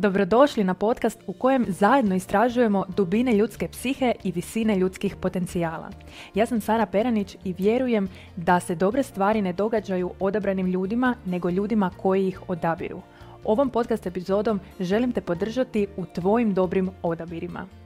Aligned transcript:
Dobrodošli 0.00 0.64
na 0.64 0.74
podcast 0.74 1.18
u 1.26 1.32
kojem 1.32 1.66
zajedno 1.68 2.14
istražujemo 2.14 2.84
dubine 2.96 3.34
ljudske 3.34 3.68
psihe 3.68 4.12
i 4.24 4.32
visine 4.32 4.76
ljudskih 4.76 5.16
potencijala. 5.16 5.90
Ja 6.34 6.46
sam 6.46 6.60
Sara 6.60 6.86
Peranić 6.86 7.36
i 7.44 7.54
vjerujem 7.58 8.08
da 8.36 8.60
se 8.60 8.74
dobre 8.74 9.02
stvari 9.02 9.42
ne 9.42 9.52
događaju 9.52 10.10
odabranim 10.20 10.66
ljudima, 10.66 11.14
nego 11.26 11.50
ljudima 11.50 11.90
koji 11.96 12.28
ih 12.28 12.40
odabiru. 12.48 13.00
Ovom 13.44 13.70
podcast 13.70 14.06
epizodom 14.06 14.60
želim 14.80 15.12
te 15.12 15.20
podržati 15.20 15.86
u 15.96 16.04
tvojim 16.06 16.54
dobrim 16.54 16.90
odabirima. 17.02 17.79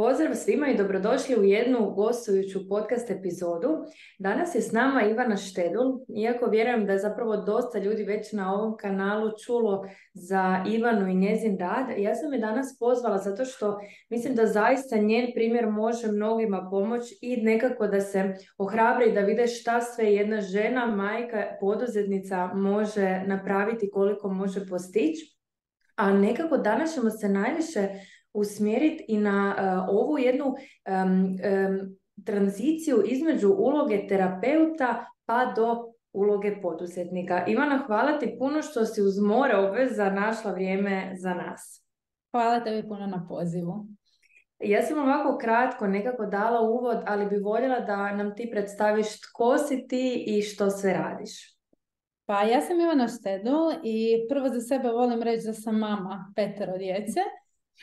Pozdrav 0.00 0.34
svima 0.34 0.68
i 0.68 0.76
dobrodošli 0.76 1.36
u 1.36 1.44
jednu 1.44 1.90
gostujuću 1.90 2.68
podcast 2.68 3.10
epizodu. 3.10 3.68
Danas 4.18 4.54
je 4.54 4.60
s 4.60 4.72
nama 4.72 5.02
Ivana 5.02 5.36
Štedul, 5.36 6.00
iako 6.16 6.46
vjerujem 6.50 6.86
da 6.86 6.92
je 6.92 6.98
zapravo 6.98 7.36
dosta 7.36 7.78
ljudi 7.78 8.04
već 8.04 8.32
na 8.32 8.54
ovom 8.54 8.76
kanalu 8.76 9.30
čulo 9.44 9.84
za 10.12 10.64
Ivanu 10.68 11.08
i 11.08 11.14
njezin 11.14 11.58
rad. 11.58 11.86
Ja 11.98 12.14
sam 12.14 12.32
je 12.32 12.38
danas 12.38 12.78
pozvala 12.78 13.18
zato 13.18 13.44
što 13.44 13.78
mislim 14.10 14.34
da 14.34 14.46
zaista 14.46 14.96
njen 14.96 15.30
primjer 15.34 15.66
može 15.66 16.12
mnogima 16.12 16.68
pomoći 16.70 17.18
i 17.22 17.36
nekako 17.36 17.86
da 17.86 18.00
se 18.00 18.34
ohrabre 18.58 19.06
i 19.06 19.12
da 19.12 19.20
vide 19.20 19.46
šta 19.46 19.80
sve 19.80 20.12
jedna 20.14 20.40
žena, 20.40 20.86
majka, 20.86 21.44
poduzetnica 21.60 22.46
može 22.54 23.22
napraviti, 23.26 23.90
koliko 23.90 24.28
može 24.28 24.66
postići. 24.68 25.36
A 25.96 26.12
nekako 26.12 26.56
danas 26.56 26.94
ćemo 26.94 27.10
se 27.10 27.28
najviše 27.28 27.88
usmjeriti 28.32 29.04
i 29.08 29.18
na 29.18 29.56
uh, 29.58 29.94
ovu 29.94 30.18
jednu 30.18 30.46
um, 30.46 31.38
tranziciju 32.24 33.02
između 33.06 33.48
uloge 33.58 34.06
terapeuta 34.06 35.06
pa 35.24 35.52
do 35.56 35.92
uloge 36.12 36.60
poduzetnika. 36.62 37.44
Ivana, 37.46 37.82
hvala 37.86 38.18
ti 38.18 38.36
puno 38.38 38.62
što 38.62 38.84
si 38.84 39.02
uz 39.02 39.18
more 39.18 39.56
obveza 39.56 40.10
našla 40.10 40.52
vrijeme 40.52 41.12
za 41.16 41.34
nas. 41.34 41.86
Hvala 42.30 42.64
tebi 42.64 42.88
puno 42.88 43.06
na 43.06 43.26
pozivu. 43.28 43.86
Ja 44.58 44.82
sam 44.82 44.98
ovako 44.98 45.38
kratko 45.38 45.86
nekako 45.86 46.26
dala 46.26 46.60
uvod, 46.60 46.98
ali 47.06 47.26
bi 47.26 47.36
voljela 47.36 47.80
da 47.80 48.16
nam 48.16 48.34
ti 48.36 48.48
predstaviš 48.52 49.20
tko 49.20 49.58
si 49.58 49.86
ti 49.88 50.24
i 50.26 50.42
što 50.42 50.70
sve 50.70 50.92
radiš. 50.92 51.56
Pa 52.26 52.42
ja 52.42 52.60
sam 52.60 52.80
Ivana 52.80 53.08
Štedul 53.08 53.72
i 53.84 54.26
prvo 54.28 54.48
za 54.48 54.60
sebe 54.60 54.88
volim 54.88 55.22
reći 55.22 55.46
da 55.46 55.52
sam 55.52 55.78
mama 55.78 56.32
petero 56.36 56.78
djece. 56.78 57.20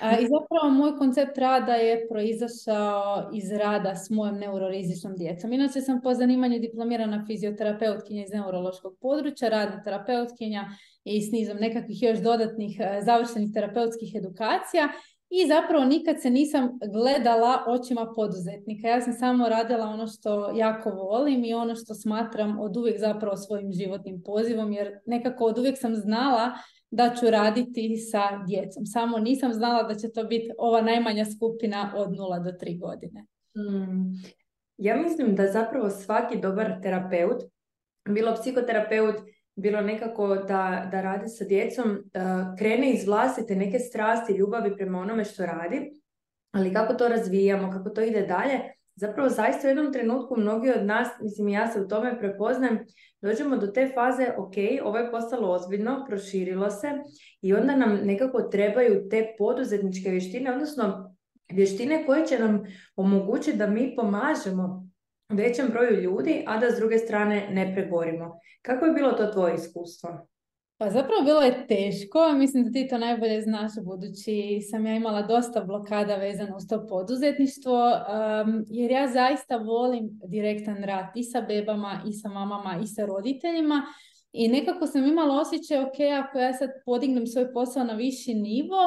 I 0.02 0.28
zapravo 0.28 0.74
moj 0.74 0.98
koncept 0.98 1.38
rada 1.38 1.74
je 1.74 2.08
proizašao 2.10 3.30
iz 3.34 3.52
rada 3.52 3.96
s 3.96 4.10
mojom 4.10 4.38
neurorizičnom 4.38 5.16
djecom. 5.16 5.54
Inače 5.54 5.82
sam 5.82 6.02
po 6.02 6.14
zanimanju 6.14 6.60
diplomirana 6.60 7.24
fizioterapeutkinja 7.28 8.24
iz 8.24 8.32
neurološkog 8.34 8.98
područja, 9.02 9.50
radna 9.50 9.84
terapeutkinja 9.84 10.66
i 11.04 11.22
s 11.22 11.32
nizom 11.32 11.58
nekakvih 11.58 12.04
još 12.04 12.20
dodatnih 12.20 12.80
e, 12.80 13.02
završenih 13.02 13.54
terapeutskih 13.54 14.16
edukacija 14.16 14.90
i 15.30 15.48
zapravo 15.48 15.86
nikad 15.86 16.22
se 16.22 16.30
nisam 16.30 16.80
gledala 16.94 17.64
očima 17.68 18.14
poduzetnika. 18.16 18.88
Ja 18.88 19.02
sam 19.02 19.14
samo 19.14 19.50
radila 19.50 19.86
ono 19.86 20.08
što 20.08 20.52
jako 20.56 20.90
volim 20.90 21.46
i 21.46 21.54
ono 21.54 21.76
što 21.76 21.94
smatram 21.94 22.60
od 22.60 22.78
uvijek 22.78 23.00
zapravo 23.00 23.38
svojim 23.38 23.74
životnim 23.74 24.22
pozivom 24.26 24.72
jer 24.72 25.00
nekako 25.06 25.46
od 25.46 25.58
uvijek 25.58 25.78
sam 25.78 25.96
znala 25.96 26.52
da 26.92 27.16
ću 27.20 27.30
raditi 27.30 27.98
sa 27.98 28.44
djecom. 28.48 28.86
Samo 28.86 29.18
nisam 29.18 29.54
znala 29.54 29.84
da 29.84 29.96
će 29.96 30.12
to 30.12 30.24
biti 30.24 30.52
ova 30.58 30.82
najmanja 30.82 31.26
skupina 31.26 31.94
od 31.96 32.10
0 32.10 32.44
do 32.44 32.52
3 32.52 32.80
godine. 32.80 33.26
Hmm. 33.56 34.14
Ja 34.78 34.98
mislim 34.98 35.36
da 35.36 35.52
zapravo 35.52 35.90
svaki 35.90 36.38
dobar 36.40 36.82
terapeut, 36.82 37.44
bilo 38.10 38.36
psihoterapeut, 38.36 39.16
bilo 39.56 39.82
nekako 39.82 40.36
da, 40.36 40.90
da 40.92 41.02
radi 41.02 41.30
sa 41.30 41.46
djecom, 41.46 41.92
uh, 41.92 42.58
krene 42.58 42.92
iz 42.94 43.06
vlastite 43.06 43.56
neke 43.56 43.80
strasti, 43.80 44.34
ljubavi 44.34 44.76
prema 44.76 45.00
onome 45.00 45.26
što 45.26 45.46
radi, 45.46 45.92
ali 46.52 46.74
kako 46.74 46.94
to 46.94 47.08
razvijamo, 47.08 47.72
kako 47.72 47.90
to 47.90 48.02
ide 48.02 48.22
dalje, 48.22 48.60
zapravo 48.98 49.30
zaista 49.30 49.68
u 49.68 49.70
jednom 49.70 49.94
trenutku 49.94 50.36
mnogi 50.38 50.70
od 50.70 50.86
nas, 50.86 51.08
mislim 51.22 51.48
ja 51.48 51.68
se 51.68 51.82
u 51.82 51.88
tome 51.88 52.20
prepoznajem, 52.20 52.80
dođemo 53.22 53.58
do 53.58 53.68
te 53.68 53.92
faze, 53.96 54.32
ok, 54.38 54.54
ovo 54.84 54.98
je 54.98 55.12
postalo 55.12 55.52
ozbiljno, 55.52 56.06
proširilo 56.08 56.70
se 56.70 56.88
i 57.42 57.54
onda 57.54 57.76
nam 57.76 58.00
nekako 58.04 58.42
trebaju 58.42 59.10
te 59.10 59.36
poduzetničke 59.38 60.10
vještine, 60.10 60.52
odnosno 60.52 61.16
vještine 61.52 62.06
koje 62.06 62.26
će 62.26 62.40
nam 62.40 62.64
omogućiti 62.96 63.58
da 63.58 63.68
mi 63.68 63.96
pomažemo 63.96 64.88
većem 65.30 65.68
broju 65.68 66.02
ljudi, 66.02 66.44
a 66.48 66.58
da 66.58 66.72
s 66.72 66.76
druge 66.76 66.98
strane 66.98 67.50
ne 67.52 67.74
pregorimo. 67.76 68.40
Kako 68.62 68.86
je 68.86 68.94
bilo 68.94 69.12
to 69.12 69.26
tvoje 69.26 69.56
iskustvo? 69.56 70.28
Pa 70.80 70.90
zapravo 70.90 71.24
bilo 71.24 71.42
je 71.42 71.68
teško, 71.68 72.34
mislim 72.34 72.64
da 72.64 72.72
ti 72.72 72.88
to 72.88 72.98
najbolje 72.98 73.42
znaš 73.42 73.72
budući 73.84 74.60
sam 74.72 74.86
ja 74.86 74.96
imala 74.96 75.22
dosta 75.22 75.64
blokada 75.64 76.16
vezano 76.16 76.58
uz 76.58 76.64
to 76.70 76.88
poduzetništvo 76.88 77.92
jer 78.68 78.92
ja 78.92 79.08
zaista 79.08 79.58
volim 79.58 80.10
direktan 80.28 80.84
rad 80.84 81.06
i 81.16 81.24
sa 81.24 81.42
bebama 81.42 82.02
i 82.08 82.14
sa 82.14 82.30
mamama 82.30 82.80
i 82.84 82.88
sa 82.88 83.06
roditeljima 83.06 83.82
i 84.32 84.48
nekako 84.48 84.88
sam 84.88 85.06
imala 85.06 85.42
osjećaj 85.42 85.78
ok, 85.80 86.26
ako 86.26 86.40
ja 86.40 86.54
sad 86.54 86.70
podignem 86.86 87.28
svoj 87.28 87.54
posao 87.54 87.84
na 87.84 87.94
viši 87.94 88.34
nivo, 88.34 88.78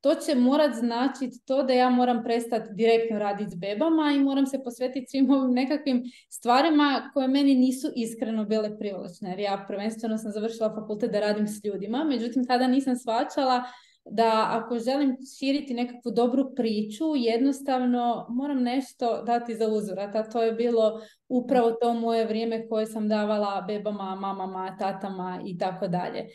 to 0.00 0.14
će 0.14 0.34
morat 0.34 0.74
značiti 0.74 1.40
to 1.46 1.62
da 1.62 1.72
ja 1.72 1.90
moram 1.90 2.24
prestati 2.24 2.74
direktno 2.74 3.18
raditi 3.18 3.50
s 3.50 3.54
bebama 3.54 4.12
i 4.16 4.18
moram 4.18 4.46
se 4.46 4.62
posvetiti 4.64 5.06
svim 5.10 5.30
ovim 5.30 5.54
nekakvim 5.54 6.02
stvarima 6.28 7.10
koje 7.14 7.28
meni 7.28 7.54
nisu 7.54 7.88
iskreno 7.96 8.44
bile 8.44 8.78
privlačne. 8.78 9.30
Jer 9.30 9.38
ja 9.38 9.64
prvenstveno 9.68 10.18
sam 10.18 10.32
završila 10.32 10.74
fakultet 10.74 11.12
da 11.12 11.20
radim 11.20 11.46
s 11.48 11.64
ljudima, 11.64 12.04
međutim 12.04 12.46
tada 12.46 12.66
nisam 12.66 12.96
svačala 12.96 13.64
da 14.04 14.46
ako 14.50 14.78
želim 14.78 15.16
širiti 15.38 15.74
nekakvu 15.74 16.12
dobru 16.12 16.54
priču, 16.56 17.04
jednostavno 17.16 18.26
moram 18.28 18.62
nešto 18.62 19.22
dati 19.22 19.54
za 19.54 19.68
uzvrat, 19.68 20.14
a 20.14 20.30
to 20.30 20.42
je 20.42 20.52
bilo 20.52 21.00
upravo 21.28 21.70
to 21.70 21.94
moje 21.94 22.26
vrijeme 22.26 22.68
koje 22.68 22.86
sam 22.86 23.08
davala 23.08 23.64
bebama, 23.66 24.14
mamama, 24.14 24.76
tatama 24.78 25.40
i 25.46 25.58
tako 25.58 25.88
dalje. 25.88 26.26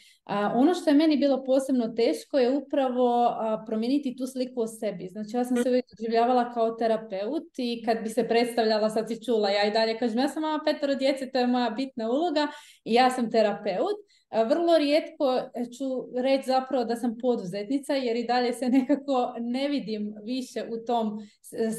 Ono 0.55 0.73
što 0.73 0.89
je 0.89 0.95
meni 0.95 1.17
bilo 1.17 1.43
posebno 1.43 1.87
teško 1.87 2.37
je 2.37 2.57
upravo 2.57 3.35
promijeniti 3.65 4.15
tu 4.17 4.27
sliku 4.27 4.61
o 4.61 4.67
sebi. 4.67 5.07
Znači 5.07 5.37
ja 5.37 5.45
sam 5.45 5.57
se 5.57 5.69
uvijek 5.69 5.85
doživljavala 5.97 6.53
kao 6.53 6.71
terapeut 6.71 7.47
i 7.57 7.83
kad 7.85 8.03
bi 8.03 8.09
se 8.09 8.27
predstavljala, 8.27 8.89
sad 8.89 9.07
si 9.07 9.23
čula, 9.23 9.49
ja 9.49 9.67
i 9.67 9.71
dalje 9.71 9.97
kažem 9.97 10.19
ja 10.19 10.27
sam 10.27 10.41
mama 10.41 10.63
petero 10.65 10.95
djece, 10.95 11.31
to 11.31 11.39
je 11.39 11.47
moja 11.47 11.69
bitna 11.69 12.09
uloga 12.09 12.47
i 12.83 12.93
ja 12.93 13.09
sam 13.09 13.31
terapeut. 13.31 13.97
Vrlo 14.43 14.77
rijetko 14.77 15.41
ću 15.77 16.19
reći 16.21 16.43
zapravo 16.45 16.85
da 16.85 16.95
sam 16.95 17.17
poduzetnica 17.21 17.93
jer 17.93 18.15
i 18.15 18.27
dalje 18.27 18.53
se 18.53 18.69
nekako 18.69 19.35
ne 19.39 19.67
vidim 19.67 20.15
više 20.23 20.63
u 20.71 20.85
tom 20.85 21.19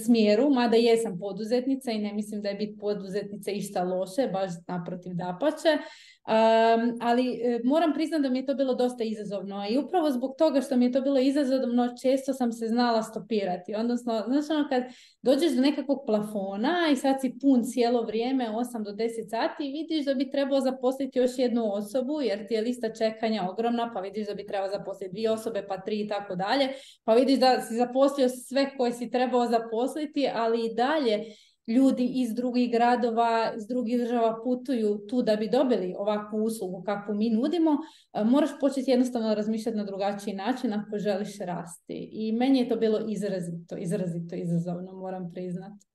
smjeru, 0.05 0.51
mada 0.51 0.77
jesam 0.77 1.19
poduzetnica 1.19 1.91
i 1.91 1.99
ne 1.99 2.13
mislim 2.13 2.43
da 2.43 2.49
je 2.49 2.55
biti 2.55 2.79
poduzetnica 2.79 3.51
išta 3.51 3.83
loše, 3.83 4.29
baš 4.33 4.51
naprotiv 4.69 5.13
dapače. 5.15 5.79
Um, 6.27 6.99
ali 7.01 7.41
e, 7.45 7.61
moram 7.65 7.93
priznati 7.93 8.23
da 8.23 8.31
mi 8.31 8.39
je 8.39 8.47
to 8.47 8.55
bilo 8.55 8.75
dosta 8.75 9.05
izazovno 9.05 9.67
i 9.71 9.79
upravo 9.79 10.11
zbog 10.11 10.35
toga 10.39 10.61
što 10.61 10.77
mi 10.77 10.85
je 10.85 10.93
to 10.93 11.01
bilo 11.01 11.19
izazovno 11.19 11.95
često 12.03 12.33
sam 12.33 12.53
se 12.53 12.67
znala 12.67 13.03
stopirati. 13.03 13.75
Odnosno, 13.75 14.25
znači 14.27 14.53
ono 14.53 14.69
kad 14.69 14.83
dođeš 15.23 15.53
do 15.53 15.61
nekakvog 15.61 16.03
plafona 16.07 16.75
i 16.93 16.97
sad 16.97 17.21
si 17.21 17.39
pun 17.41 17.63
cijelo 17.65 18.03
vrijeme 18.03 18.49
8 18.51 18.85
do 18.85 18.91
10 18.91 19.31
sati 19.31 19.63
vidiš 19.63 20.05
da 20.05 20.15
bi 20.15 20.31
trebao 20.31 20.61
zaposliti 20.61 21.19
još 21.19 21.31
jednu 21.37 21.73
osobu 21.73 22.21
jer 22.21 22.49
ti 22.49 22.55
je 22.55 22.61
lista 22.61 22.93
čekanja 22.93 23.49
ogromna 23.51 23.91
pa 23.95 24.01
vidiš 24.01 24.27
da 24.27 24.35
bi 24.35 24.47
trebao 24.47 24.69
zaposliti 24.69 25.13
dvije 25.13 25.31
osobe 25.31 25.67
pa 25.69 25.81
tri 25.81 26.01
i 26.01 26.09
tako 26.09 26.35
dalje 26.35 26.69
pa 27.05 27.15
vidiš 27.15 27.39
da 27.39 27.61
si 27.61 27.75
zaposlio 27.75 28.29
sve 28.29 28.77
koje 28.77 28.93
si 28.93 29.11
trebao 29.11 29.47
zaposliti 29.59 30.29
ali 30.35 30.67
i 30.67 30.75
dalje 30.75 31.25
ljudi 31.67 32.13
iz 32.15 32.35
drugih 32.35 32.71
gradova, 32.73 33.53
iz 33.57 33.67
drugih 33.67 33.99
država 33.99 34.41
putuju 34.45 35.07
tu 35.09 35.23
da 35.23 35.37
bi 35.37 35.49
dobili 35.49 35.95
ovakvu 35.99 36.45
uslugu 36.45 36.83
kakvu 36.83 37.15
mi 37.15 37.31
nudimo, 37.31 37.77
moraš 38.25 38.51
početi 38.61 38.91
jednostavno 38.91 39.35
razmišljati 39.35 39.79
na 39.79 39.85
drugačiji 39.85 40.35
način 40.35 40.73
ako 40.73 40.99
želiš 40.99 41.39
rasti. 41.39 42.09
I 42.13 42.33
meni 42.33 42.59
je 42.59 42.69
to 42.69 42.77
bilo 42.77 43.01
izrazito, 43.09 43.77
izrazito 43.77 44.35
izazovno, 44.35 44.93
moram 44.93 45.33
priznati 45.33 45.87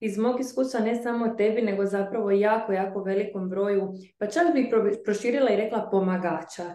iz 0.00 0.18
mog 0.18 0.40
iskustva 0.40 0.80
ne 0.80 1.02
samo 1.02 1.28
tebi, 1.28 1.62
nego 1.62 1.86
zapravo 1.86 2.30
jako, 2.30 2.72
jako 2.72 3.02
velikom 3.02 3.48
broju, 3.50 3.92
pa 4.18 4.26
čak 4.26 4.42
bih 4.54 4.66
proširila 5.04 5.50
i 5.50 5.56
rekla 5.56 5.88
pomagača. 5.90 6.74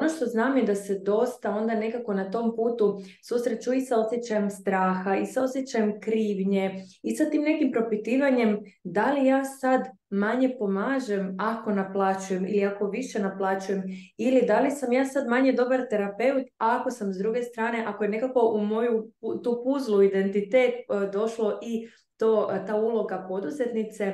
ono 0.00 0.08
što 0.16 0.26
znam 0.26 0.56
je 0.56 0.62
da 0.62 0.74
se 0.74 0.98
dosta 0.98 1.50
onda 1.50 1.74
nekako 1.74 2.14
na 2.14 2.30
tom 2.30 2.56
putu 2.56 3.00
susreću 3.28 3.72
i 3.72 3.80
sa 3.80 4.00
osjećajem 4.00 4.50
straha, 4.50 5.16
i 5.16 5.26
sa 5.26 5.42
osjećajem 5.42 6.00
krivnje, 6.00 6.84
i 7.02 7.16
sa 7.16 7.24
tim 7.24 7.42
nekim 7.42 7.72
propitivanjem 7.72 8.58
da 8.84 9.12
li 9.12 9.26
ja 9.26 9.44
sad 9.44 9.80
manje 10.10 10.56
pomažem 10.58 11.36
ako 11.38 11.72
naplaćujem 11.72 12.46
ili 12.46 12.64
ako 12.64 12.86
više 12.86 13.18
naplaćujem 13.18 13.82
ili 14.16 14.46
da 14.46 14.60
li 14.60 14.70
sam 14.70 14.92
ja 14.92 15.04
sad 15.04 15.28
manje 15.28 15.52
dobar 15.52 15.80
terapeut 15.90 16.46
ako 16.58 16.90
sam 16.90 17.12
s 17.12 17.18
druge 17.18 17.42
strane, 17.42 17.84
ako 17.86 18.04
je 18.04 18.10
nekako 18.10 18.52
u 18.54 18.64
moju 18.64 19.10
tu 19.44 19.62
puzlu 19.64 20.02
identitet 20.02 20.74
e, 20.74 21.10
došlo 21.12 21.58
i 21.62 21.88
to, 22.22 22.50
ta 22.66 22.76
uloga 22.76 23.26
poduzetnice 23.28 24.12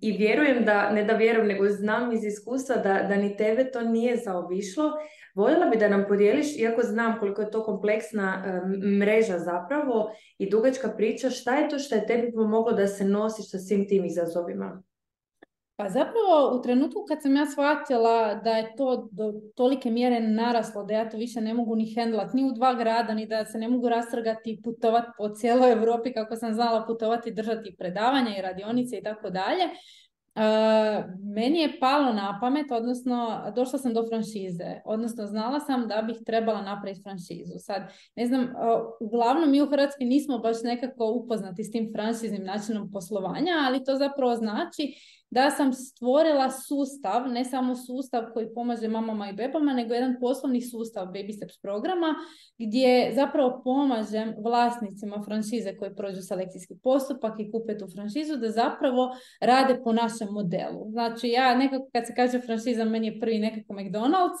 i 0.00 0.12
vjerujem 0.12 0.64
da, 0.64 0.90
ne 0.90 1.04
da 1.04 1.12
vjerujem, 1.12 1.48
nego 1.48 1.68
znam 1.68 2.12
iz 2.12 2.24
iskustva 2.24 2.76
da, 2.76 3.06
da 3.08 3.16
ni 3.16 3.36
tebe 3.36 3.70
to 3.70 3.82
nije 3.82 4.16
zaobišlo. 4.16 4.92
Voljela 5.34 5.66
bi 5.66 5.76
da 5.76 5.88
nam 5.88 6.04
podijeliš, 6.08 6.58
iako 6.58 6.82
znam 6.82 7.18
koliko 7.18 7.42
je 7.42 7.50
to 7.50 7.64
kompleksna 7.64 8.60
mreža 9.00 9.38
zapravo 9.38 10.10
i 10.38 10.50
dugačka 10.50 10.88
priča, 10.96 11.30
šta 11.30 11.56
je 11.56 11.68
to 11.68 11.78
što 11.78 11.94
je 11.94 12.06
tebi 12.06 12.32
pomoglo 12.32 12.72
da 12.72 12.86
se 12.86 13.04
nosiš 13.04 13.50
sa 13.50 13.58
svim 13.58 13.88
tim 13.88 14.04
izazovima? 14.04 14.82
Pa 15.76 15.88
zapravo 15.88 16.58
u 16.58 16.62
trenutku 16.62 17.04
kad 17.08 17.22
sam 17.22 17.36
ja 17.36 17.46
shvatila 17.46 18.34
da 18.34 18.50
je 18.50 18.76
to 18.76 19.08
do 19.12 19.32
tolike 19.54 19.90
mjere 19.90 20.20
naraslo, 20.20 20.84
da 20.84 20.94
ja 20.94 21.10
to 21.10 21.16
više 21.16 21.40
ne 21.40 21.54
mogu 21.54 21.76
ni 21.76 21.94
hendlat 21.94 22.32
ni 22.32 22.44
u 22.44 22.52
dva 22.52 22.74
grada, 22.74 23.14
ni 23.14 23.26
da 23.26 23.44
se 23.44 23.58
ne 23.58 23.68
mogu 23.68 23.88
rastrgati 23.88 24.50
i 24.50 24.62
putovati 24.62 25.08
po 25.18 25.28
cijeloj 25.28 25.72
Europi 25.72 26.12
kako 26.12 26.36
sam 26.36 26.54
znala 26.54 26.86
putovati, 26.86 27.34
držati 27.34 27.76
predavanja 27.78 28.36
i 28.38 28.42
radionice 28.42 28.96
i 28.96 29.02
tako 29.02 29.30
dalje, 29.30 29.64
meni 31.34 31.60
je 31.60 31.80
palo 31.80 32.12
na 32.12 32.38
pamet, 32.40 32.70
odnosno 32.70 33.42
došla 33.56 33.78
sam 33.78 33.94
do 33.94 34.06
franšize, 34.08 34.80
odnosno 34.84 35.26
znala 35.26 35.60
sam 35.60 35.88
da 35.88 36.02
bih 36.02 36.16
trebala 36.26 36.62
napraviti 36.62 37.02
franšizu. 37.02 37.58
Sad, 37.58 37.82
ne 38.16 38.26
znam, 38.26 38.54
uglavnom 39.00 39.50
mi 39.50 39.62
u 39.62 39.66
Hrvatskoj 39.66 40.06
nismo 40.06 40.38
baš 40.38 40.56
nekako 40.62 41.10
upoznati 41.10 41.64
s 41.64 41.70
tim 41.70 41.92
franšiznim 41.96 42.44
načinom 42.44 42.90
poslovanja, 42.92 43.52
ali 43.66 43.84
to 43.84 43.96
zapravo 43.96 44.34
znači 44.34 44.94
da 45.30 45.50
sam 45.50 45.72
stvorila 45.72 46.50
sustav, 46.50 47.28
ne 47.28 47.44
samo 47.44 47.76
sustav 47.76 48.24
koji 48.34 48.54
pomaže 48.54 48.88
mamama 48.88 49.30
i 49.30 49.32
bebama, 49.32 49.72
nego 49.72 49.94
jedan 49.94 50.16
poslovni 50.20 50.62
sustav 50.62 51.06
Baby 51.06 51.36
Steps 51.36 51.58
programa 51.58 52.14
gdje 52.58 53.12
zapravo 53.14 53.60
pomažem 53.64 54.34
vlasnicima 54.38 55.22
franšize 55.24 55.76
koji 55.76 55.94
prođu 55.94 56.22
selekcijski 56.22 56.74
postupak 56.82 57.34
i 57.38 57.50
kupe 57.50 57.78
tu 57.78 57.86
franšizu 57.94 58.36
da 58.36 58.50
zapravo 58.50 59.16
rade 59.40 59.80
po 59.84 59.92
našem 59.92 60.28
modelu. 60.30 60.90
Znači 60.90 61.28
ja 61.28 61.54
nekako 61.54 61.88
kad 61.92 62.06
se 62.06 62.14
kaže 62.14 62.40
franšiza 62.40 62.84
meni 62.84 63.06
je 63.06 63.20
prvi 63.20 63.38
nekako 63.38 63.74
McDonald's, 63.74 64.40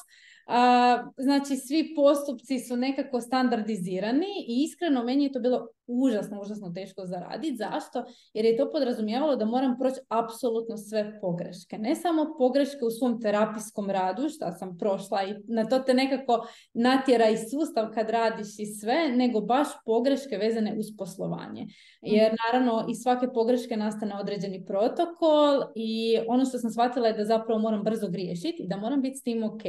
znači, 1.16 1.56
svi 1.56 1.94
postupci 1.96 2.58
su 2.58 2.76
nekako 2.76 3.20
standardizirani 3.20 4.26
i 4.48 4.64
iskreno 4.64 5.04
meni 5.04 5.24
je 5.24 5.32
to 5.32 5.40
bilo 5.40 5.68
užasno, 5.86 6.40
užasno 6.40 6.72
teško 6.74 7.04
zaraditi. 7.04 7.56
Zašto? 7.56 8.04
Jer 8.34 8.44
je 8.44 8.56
to 8.56 8.70
podrazumijevalo 8.70 9.36
da 9.36 9.44
moram 9.44 9.78
proći 9.78 10.00
apsolutno 10.08 10.76
sve 10.76 11.18
pogreške. 11.20 11.78
Ne 11.78 11.94
samo 11.94 12.34
pogreške 12.38 12.84
u 12.84 12.90
svom 12.90 13.20
terapijskom 13.20 13.90
radu, 13.90 14.28
što 14.28 14.52
sam 14.52 14.78
prošla 14.78 15.22
i 15.24 15.34
na 15.48 15.64
to 15.68 15.78
te 15.78 15.94
nekako 15.94 16.46
natjera 16.74 17.28
i 17.28 17.36
sustav 17.36 17.90
kad 17.94 18.10
radiš 18.10 18.58
i 18.58 18.66
sve, 18.66 19.08
nego 19.08 19.40
baš 19.40 19.68
pogreške 19.84 20.36
vezane 20.36 20.74
uz 20.78 20.86
poslovanje. 20.98 21.66
Jer 22.02 22.36
naravno 22.46 22.86
i 22.90 22.94
svake 22.94 23.26
pogreške 23.34 23.76
nastane 23.76 24.14
određeni 24.20 24.64
protokol 24.64 25.62
i 25.74 26.18
ono 26.28 26.44
što 26.44 26.58
sam 26.58 26.70
shvatila 26.70 27.08
je 27.08 27.14
da 27.14 27.24
zapravo 27.24 27.60
moram 27.60 27.82
brzo 27.82 28.08
griješiti 28.08 28.62
i 28.62 28.68
da 28.68 28.76
moram 28.76 29.02
biti 29.02 29.16
s 29.16 29.22
tim 29.22 29.44
ok. 29.44 29.62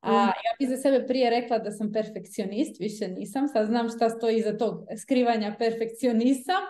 A 0.00 0.12
mm. 0.12 0.28
ja 0.28 0.52
bih 0.58 0.68
za 0.68 0.76
sebe 0.76 1.06
prije 1.06 1.30
rekla 1.30 1.58
da 1.58 1.70
sam 1.70 1.92
perfekcionist, 1.92 2.80
više 2.80 3.08
nisam, 3.08 3.48
sad 3.48 3.66
znam 3.66 3.88
šta 3.88 4.10
stoji 4.10 4.36
iza 4.36 4.56
tog 4.56 4.86
skrivanja 5.02 5.56
perfekcionisam. 5.58 6.62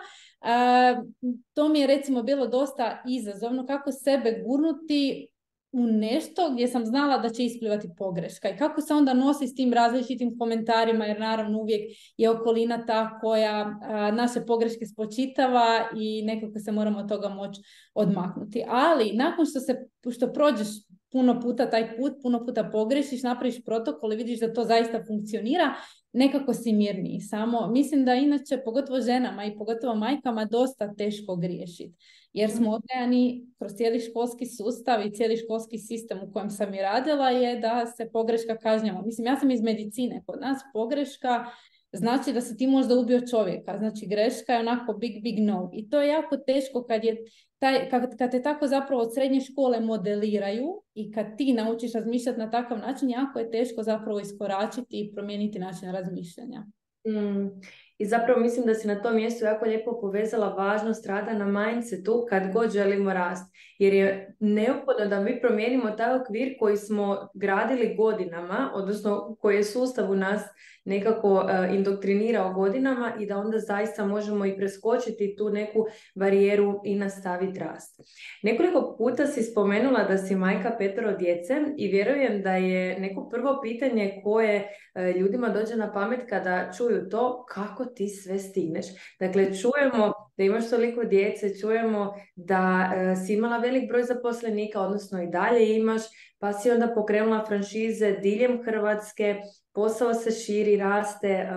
to 1.53 1.69
mi 1.69 1.79
je 1.79 1.87
recimo 1.87 2.23
bilo 2.23 2.47
dosta 2.47 3.03
izazovno 3.07 3.65
kako 3.67 3.91
sebe 3.91 4.43
gurnuti 4.45 5.27
u 5.71 5.87
nešto 5.87 6.49
gdje 6.53 6.67
sam 6.67 6.85
znala 6.85 7.17
da 7.17 7.29
će 7.29 7.45
isplivati 7.45 7.89
pogreška 7.97 8.49
i 8.49 8.57
kako 8.57 8.81
se 8.81 8.93
onda 8.93 9.13
nosi 9.13 9.47
s 9.47 9.55
tim 9.55 9.73
različitim 9.73 10.37
komentarima 10.39 11.05
jer 11.05 11.19
naravno 11.19 11.59
uvijek 11.59 11.81
je 12.17 12.29
okolina 12.29 12.85
ta 12.85 13.19
koja 13.21 13.79
naše 14.13 14.45
pogreške 14.45 14.85
spočitava 14.85 15.89
i 15.95 16.21
nekako 16.21 16.59
se 16.59 16.71
moramo 16.71 16.99
od 16.99 17.09
toga 17.09 17.29
moći 17.29 17.61
odmaknuti. 17.93 18.63
Ali 18.67 19.13
nakon 19.13 19.45
što 19.45 19.59
se 19.59 19.87
što 20.11 20.33
prođeš 20.33 20.67
puno 21.11 21.41
puta 21.41 21.69
taj 21.69 21.97
put, 21.97 22.13
puno 22.21 22.45
puta 22.45 22.69
pogrešiš, 22.71 23.23
napraviš 23.23 23.63
protokol 23.65 24.13
i 24.13 24.15
vidiš 24.15 24.39
da 24.39 24.53
to 24.53 24.63
zaista 24.63 25.03
funkcionira, 25.07 25.73
nekako 26.13 26.53
si 26.53 26.73
mirniji. 26.73 27.19
Samo 27.19 27.67
mislim 27.67 28.05
da 28.05 28.15
inače, 28.15 28.61
pogotovo 28.65 29.01
ženama 29.01 29.45
i 29.45 29.57
pogotovo 29.57 29.95
majkama, 29.95 30.45
dosta 30.45 30.93
teško 30.95 31.35
griješiti. 31.35 31.93
Jer 32.33 32.51
smo 32.51 32.71
odgajani 32.71 33.47
kroz 33.57 33.71
cijeli 33.73 33.99
školski 33.99 34.45
sustav 34.45 35.05
i 35.05 35.11
cijeli 35.11 35.37
školski 35.37 35.77
sistem 35.77 36.19
u 36.23 36.33
kojem 36.33 36.49
sam 36.49 36.73
i 36.73 36.81
radila 36.81 37.29
je 37.29 37.59
da 37.59 37.85
se 37.97 38.09
pogreška 38.13 38.57
kažnjava. 38.57 39.01
Mislim, 39.05 39.27
ja 39.27 39.35
sam 39.35 39.51
iz 39.51 39.61
medicine. 39.61 40.23
Kod 40.25 40.41
nas 40.41 40.57
pogreška 40.73 41.45
znači 41.91 42.33
da 42.33 42.41
se 42.41 42.57
ti 42.57 42.67
možda 42.67 42.99
ubio 42.99 43.27
čovjeka. 43.27 43.77
Znači 43.77 44.07
greška 44.07 44.53
je 44.53 44.59
onako 44.59 44.93
big, 44.93 45.23
big 45.23 45.39
no. 45.39 45.69
I 45.73 45.89
to 45.89 46.01
je 46.01 46.07
jako 46.07 46.37
teško 46.37 46.83
kad 46.83 47.03
je 47.03 47.17
taj, 47.59 47.89
kad, 47.89 48.17
kad 48.17 48.31
te 48.31 48.41
tako 48.41 48.67
zapravo 48.67 49.01
od 49.01 49.13
srednje 49.13 49.41
škole 49.41 49.79
modeliraju 49.79 50.81
i 50.93 51.11
kad 51.11 51.25
ti 51.37 51.53
naučiš 51.53 51.93
razmišljati 51.93 52.39
na 52.39 52.51
takav 52.51 52.77
način, 52.77 53.09
jako 53.09 53.39
je 53.39 53.51
teško 53.51 53.83
zapravo 53.83 54.19
iskoračiti 54.19 54.99
i 54.99 55.11
promijeniti 55.15 55.59
način 55.59 55.91
razmišljanja. 55.91 56.65
Mm. 57.07 57.61
I 57.97 58.05
zapravo 58.05 58.39
mislim 58.39 58.65
da 58.65 58.73
si 58.73 58.87
na 58.87 59.01
tom 59.01 59.15
mjestu 59.15 59.45
jako 59.45 59.65
lijepo 59.65 59.99
povezala 60.01 60.53
važnost 60.53 61.05
rada 61.05 61.33
na 61.33 61.45
mindsetu 61.45 62.25
kad 62.29 62.53
god 62.53 62.71
želimo 62.71 63.13
rasti. 63.13 63.57
Jer 63.79 63.93
je 63.93 64.35
neophodno 64.39 65.05
da 65.05 65.19
mi 65.19 65.41
promijenimo 65.41 65.91
taj 65.91 66.15
okvir 66.15 66.55
koji 66.59 66.77
smo 66.77 67.29
gradili 67.33 67.95
godinama, 67.95 68.71
odnosno 68.73 69.35
koji 69.41 69.55
je 69.55 69.63
sustav 69.63 70.11
u 70.11 70.15
nas 70.15 70.41
nekako 70.85 71.33
uh, 71.33 71.75
indoktrinirao 71.75 72.53
godinama 72.53 73.13
i 73.19 73.25
da 73.25 73.37
onda 73.37 73.59
zaista 73.59 74.05
možemo 74.05 74.45
i 74.45 74.57
preskočiti 74.57 75.35
tu 75.37 75.49
neku 75.49 75.85
barijeru 76.15 76.81
i 76.85 76.95
nastaviti 76.95 77.59
rast. 77.59 78.01
Nekoliko 78.43 78.95
puta 78.97 79.27
si 79.27 79.43
spomenula 79.43 80.03
da 80.03 80.17
si 80.17 80.35
majka 80.35 80.75
petero 80.77 81.17
djece 81.17 81.53
i 81.77 81.87
vjerujem 81.87 82.41
da 82.41 82.51
je 82.55 82.99
neko 82.99 83.29
prvo 83.29 83.59
pitanje 83.63 84.21
koje 84.23 84.55
uh, 84.95 85.15
ljudima 85.15 85.49
dođe 85.49 85.75
na 85.75 85.93
pamet 85.93 86.19
kada 86.29 86.71
čuju 86.77 87.09
to 87.09 87.45
kako 87.49 87.85
ti 87.85 88.07
sve 88.07 88.39
stigneš. 88.39 88.85
Dakle, 89.19 89.45
čujemo 89.45 90.28
da 90.39 90.45
imaš 90.45 90.69
toliko 90.69 91.03
djece, 91.03 91.59
čujemo 91.61 92.13
da 92.35 92.91
uh, 92.91 93.25
si 93.25 93.33
imala 93.33 93.57
velik 93.57 93.89
broj 93.89 94.03
zaposlenika, 94.03 94.81
odnosno 94.81 95.23
i 95.23 95.27
dalje 95.27 95.75
imaš, 95.75 96.01
pa 96.37 96.53
si 96.53 96.71
onda 96.71 96.87
pokrenula 96.95 97.45
franšize 97.47 98.11
diljem 98.11 98.63
Hrvatske, 98.63 99.35
posao 99.73 100.13
se 100.13 100.31
širi, 100.31 100.77
raste, 100.77 101.49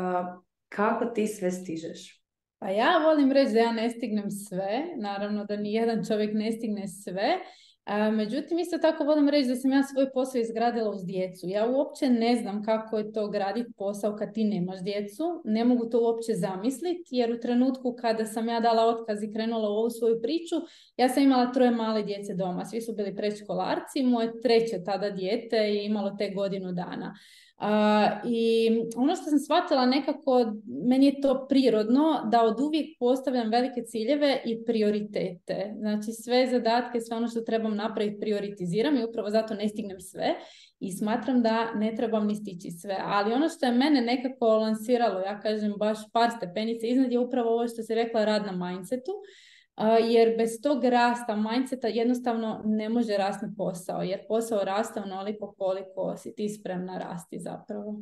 kako 0.69 1.05
ti 1.05 1.27
sve 1.27 1.51
stižeš? 1.51 2.23
Pa 2.59 2.69
ja 2.69 2.99
volim 3.05 3.33
reći 3.33 3.53
da 3.53 3.59
ja 3.59 3.73
ne 3.73 3.91
stignem 3.91 4.31
sve, 4.31 4.85
naravno 4.97 5.45
da 5.45 5.57
ni 5.57 5.73
jedan 5.73 6.05
čovjek 6.09 6.31
ne 6.35 6.53
stigne 6.53 6.89
sve, 6.89 7.39
međutim, 8.13 8.59
isto 8.59 8.79
tako 8.79 9.05
volim 9.05 9.29
reći 9.29 9.49
da 9.49 9.57
sam 9.57 9.73
ja 9.73 9.83
svoj 9.83 10.13
posao 10.13 10.41
izgradila 10.41 10.91
uz 10.91 11.05
djecu. 11.05 11.47
Ja 11.49 11.67
uopće 11.67 12.11
ne 12.11 12.37
znam 12.37 12.65
kako 12.65 12.99
je 12.99 13.13
to 13.13 13.29
graditi 13.29 13.73
posao 13.77 14.17
kad 14.17 14.35
ti 14.35 14.45
nemaš 14.45 14.83
djecu. 14.83 15.43
Ne 15.45 15.65
mogu 15.65 15.85
to 15.91 16.01
uopće 16.01 16.33
zamisliti 16.35 17.17
jer 17.17 17.33
u 17.33 17.41
trenutku 17.41 17.97
kada 18.01 18.25
sam 18.27 18.49
ja 18.49 18.61
dala 18.61 18.87
otkaz 18.87 19.23
i 19.23 19.33
krenula 19.33 19.69
u 19.69 19.73
ovu 19.73 19.91
svoju 19.91 20.21
priču, 20.23 20.57
ja 20.97 21.09
sam 21.09 21.23
imala 21.23 21.53
troje 21.53 21.71
male 21.71 22.03
djece 22.03 22.35
doma. 22.35 22.65
Svi 22.65 22.81
su 22.81 22.93
bili 22.93 23.17
predškolarci, 23.17 24.03
moje 24.03 24.41
treće 24.41 24.85
tada 24.85 25.11
dijete 25.11 25.57
je 25.57 25.85
imalo 25.87 26.17
te 26.19 26.31
godinu 26.31 26.73
dana. 26.73 27.15
I 28.25 28.71
ono 28.97 29.17
što 29.17 29.25
sam 29.25 29.39
shvatila 29.39 29.87
nekako, 29.87 30.53
meni 30.89 31.07
je 31.07 31.21
to 31.21 31.47
prirodno 31.49 32.29
da 32.31 32.43
od 32.43 32.61
uvijek 32.61 32.99
postavljam 32.99 33.51
velike 33.51 33.83
ciljeve 33.83 34.43
i 34.45 34.65
prioritete. 34.65 35.75
Znači 35.79 36.13
sve 36.13 36.47
zadatke, 36.47 37.01
sve 37.01 37.17
ono 37.17 37.29
što 37.29 37.41
trebam 37.41 37.77
napraviti 37.77 38.21
prioritiziram 38.21 38.97
i 38.97 39.05
upravo 39.05 39.31
zato 39.31 39.55
ne 39.55 39.69
stignem 39.69 40.01
sve 40.01 40.35
i 40.81 40.93
smatram 40.93 41.43
da 41.43 41.75
ne 41.75 41.95
trebam 41.97 42.27
ni 42.27 42.35
stići 42.35 42.71
sve. 42.71 42.97
Ali 43.01 43.33
ono 43.33 43.49
što 43.49 43.67
je 43.67 43.73
mene 43.73 44.01
nekako 44.01 44.47
lansiralo, 44.47 45.21
ja 45.21 45.41
kažem 45.41 45.75
baš 45.79 45.99
par 46.13 46.31
stepenice 46.37 46.89
iznad 46.89 47.13
je 47.13 47.19
upravo 47.19 47.51
ovo 47.51 47.69
što 47.69 47.83
se 47.83 47.95
rekla 47.95 48.25
rad 48.25 48.47
na 48.47 48.67
mindsetu 48.67 49.13
jer 50.09 50.37
bez 50.39 50.61
tog 50.63 50.85
rasta 50.85 51.37
mindseta 51.37 51.89
jednostavno 51.89 52.63
ne 52.65 52.89
može 52.89 53.17
rasti 53.17 53.47
posao, 53.57 54.03
jer 54.03 54.21
posao 54.29 54.65
raste 54.65 55.01
onoliko 55.01 55.55
koliko 55.59 56.17
si 56.17 56.35
ti 56.35 56.49
spremna 56.49 56.99
rasti 56.99 57.39
zapravo. 57.39 57.93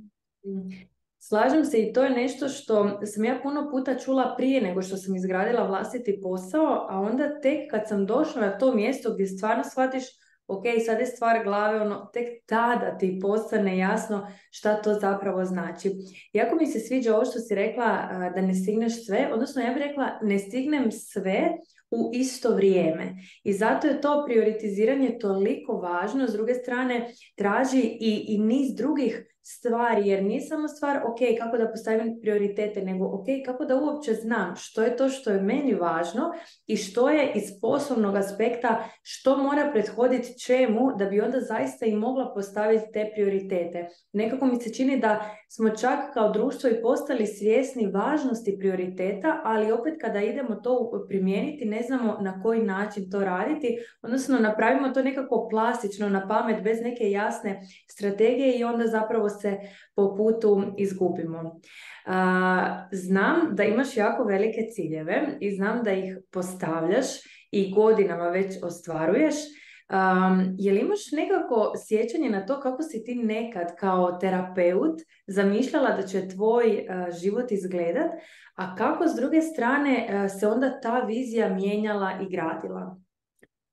Mm. 0.46 0.90
Slažem 1.22 1.64
se 1.64 1.82
i 1.82 1.92
to 1.92 2.04
je 2.04 2.10
nešto 2.10 2.48
što 2.48 3.00
sam 3.06 3.24
ja 3.24 3.40
puno 3.42 3.68
puta 3.70 3.98
čula 3.98 4.34
prije 4.36 4.60
nego 4.60 4.82
što 4.82 4.96
sam 4.96 5.16
izgradila 5.16 5.66
vlastiti 5.66 6.20
posao, 6.22 6.86
a 6.90 7.00
onda 7.00 7.40
tek 7.40 7.70
kad 7.70 7.88
sam 7.88 8.06
došla 8.06 8.40
na 8.42 8.58
to 8.58 8.74
mjesto 8.74 9.14
gdje 9.14 9.26
stvarno 9.26 9.64
shvatiš 9.64 10.04
ok, 10.50 10.64
sad 10.86 11.00
je 11.00 11.06
stvar 11.06 11.44
glave, 11.44 11.80
ono, 11.80 12.10
tek 12.12 12.28
tada 12.46 12.98
ti 12.98 13.18
postane 13.22 13.78
jasno 13.78 14.26
šta 14.50 14.82
to 14.82 14.94
zapravo 14.94 15.44
znači. 15.44 15.92
Jako 16.32 16.56
mi 16.56 16.66
se 16.66 16.80
sviđa 16.80 17.14
ovo 17.14 17.24
što 17.24 17.38
si 17.38 17.54
rekla 17.54 18.08
da 18.34 18.40
ne 18.40 18.54
stigneš 18.54 19.06
sve, 19.06 19.30
odnosno 19.32 19.62
ja 19.62 19.74
bih 19.74 19.82
rekla 19.82 20.18
ne 20.22 20.38
stignem 20.38 20.90
sve 20.90 21.50
u 21.90 22.10
isto 22.14 22.54
vrijeme. 22.54 23.14
I 23.44 23.52
zato 23.52 23.86
je 23.86 24.00
to 24.00 24.24
prioritiziranje 24.26 25.18
toliko 25.18 25.72
važno. 25.72 26.28
S 26.28 26.32
druge 26.32 26.54
strane, 26.54 27.10
traži 27.36 27.80
i, 27.80 28.24
i 28.28 28.38
niz 28.38 28.74
drugih 28.74 29.29
stvari, 29.42 30.08
jer 30.08 30.24
nije 30.24 30.40
samo 30.40 30.68
stvar, 30.68 30.96
ok, 30.96 31.18
kako 31.38 31.56
da 31.56 31.70
postavim 31.70 32.18
prioritete, 32.20 32.82
nego 32.82 33.04
ok, 33.06 33.26
kako 33.46 33.64
da 33.64 33.76
uopće 33.76 34.14
znam 34.14 34.56
što 34.56 34.82
je 34.82 34.96
to 34.96 35.08
što 35.08 35.30
je 35.30 35.42
meni 35.42 35.74
važno 35.74 36.32
i 36.66 36.76
što 36.76 37.10
je 37.10 37.32
iz 37.34 37.44
poslovnog 37.60 38.16
aspekta, 38.16 38.84
što 39.02 39.36
mora 39.36 39.70
prethoditi 39.72 40.38
čemu, 40.38 40.92
da 40.98 41.04
bi 41.04 41.20
onda 41.20 41.40
zaista 41.40 41.86
i 41.86 41.96
mogla 41.96 42.32
postaviti 42.34 42.92
te 42.92 43.10
prioritete. 43.14 43.88
Nekako 44.12 44.46
mi 44.46 44.60
se 44.60 44.74
čini 44.74 45.00
da 45.00 45.20
smo 45.48 45.70
čak 45.70 45.98
kao 46.14 46.30
društvo 46.30 46.70
i 46.70 46.82
postali 46.82 47.26
svjesni 47.26 47.86
važnosti 47.86 48.56
prioriteta, 48.58 49.40
ali 49.44 49.72
opet 49.72 49.94
kada 50.00 50.20
idemo 50.20 50.54
to 50.54 51.04
primijeniti, 51.08 51.64
ne 51.64 51.82
znamo 51.82 52.18
na 52.20 52.42
koji 52.42 52.62
način 52.62 53.10
to 53.10 53.20
raditi, 53.20 53.78
odnosno 54.02 54.38
napravimo 54.38 54.88
to 54.88 55.02
nekako 55.02 55.48
plastično 55.50 56.08
na 56.08 56.28
pamet, 56.28 56.62
bez 56.62 56.78
neke 56.82 57.10
jasne 57.10 57.60
strategije 57.88 58.58
i 58.58 58.64
onda 58.64 58.86
zapravo 58.86 59.29
se 59.30 59.58
po 59.94 60.16
putu 60.16 60.62
izgubimo. 60.78 61.60
znam 62.92 63.36
da 63.56 63.64
imaš 63.64 63.96
jako 63.96 64.24
velike 64.24 64.60
ciljeve 64.74 65.36
i 65.40 65.56
znam 65.56 65.82
da 65.82 65.92
ih 65.92 66.18
postavljaš 66.30 67.06
i 67.50 67.74
godinama 67.74 68.28
već 68.28 68.62
ostvaruješ. 68.62 69.34
Um, 69.90 70.54
je 70.58 70.72
li 70.72 70.80
imaš 70.80 71.12
nekako 71.12 71.72
sjećanje 71.88 72.30
na 72.30 72.46
to 72.46 72.60
kako 72.60 72.82
si 72.82 73.04
ti 73.04 73.14
nekad 73.14 73.76
kao 73.76 74.12
terapeut 74.12 75.00
zamišljala 75.26 75.90
da 75.90 76.02
će 76.02 76.28
tvoj 76.28 76.86
život 77.22 77.52
izgledat, 77.52 78.10
a 78.56 78.76
kako 78.76 79.08
s 79.08 79.14
druge 79.16 79.42
strane 79.42 80.28
se 80.40 80.46
onda 80.46 80.80
ta 80.80 81.00
vizija 81.00 81.54
mijenjala 81.54 82.12
i 82.22 82.36
gradila? 82.36 82.96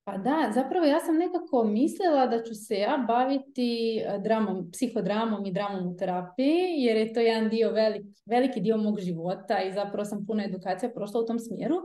Pa 0.08 0.18
da, 0.18 0.52
zapravo 0.54 0.86
ja 0.86 1.00
sam 1.00 1.18
nekako 1.18 1.64
mislila 1.64 2.28
da 2.28 2.44
ću 2.44 2.54
se 2.56 2.76
ja 2.76 3.06
baviti 3.08 3.98
e, 3.98 4.20
dramom, 4.20 4.72
psihodramom 4.72 5.46
i 5.46 5.52
dramom 5.52 5.88
u 5.88 5.98
terapiji, 5.98 6.76
jer 6.78 6.98
je 6.98 7.14
to 7.14 7.20
jedan 7.20 7.50
dio, 7.50 7.72
velik, 7.72 8.06
veliki 8.26 8.62
dio 8.62 8.78
mog 8.78 9.00
života 9.00 9.62
i 9.62 9.74
zapravo 9.74 10.06
sam 10.06 10.26
puno 10.26 10.44
edukacija 10.44 10.90
prošla 10.90 11.22
u 11.22 11.26
tom 11.26 11.40
smjeru. 11.40 11.76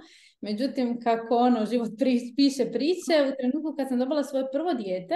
Međutim, 0.40 1.00
kako 1.00 1.36
ono, 1.36 1.66
život 1.66 1.88
piše 2.36 2.64
priče, 2.72 3.14
u 3.28 3.36
trenutku 3.38 3.74
kad 3.76 3.88
sam 3.88 3.98
dobila 3.98 4.24
svoje 4.24 4.44
prvo 4.52 4.74
dijete, 4.74 5.14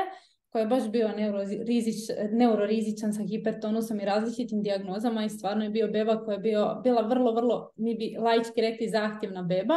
koji 0.57 0.63
je 0.63 0.67
baš 0.67 0.89
bio 0.91 1.09
neurorizič, 1.09 1.97
neurorizičan 2.33 3.13
sa 3.13 3.23
hipertonusom 3.23 4.01
i 4.01 4.05
različitim 4.05 4.63
dijagnozama 4.63 5.25
i 5.25 5.29
stvarno 5.29 5.65
je 5.65 5.71
bio 5.71 5.89
beba 5.89 6.25
koja 6.25 6.35
je 6.35 6.41
bio, 6.41 6.81
bila 6.85 7.03
vrlo, 7.03 7.33
vrlo, 7.35 7.71
mi 7.77 7.95
bi 7.95 8.17
laički 8.19 8.61
rekli, 8.61 8.89
zahtjevna 8.89 9.43
beba. 9.43 9.75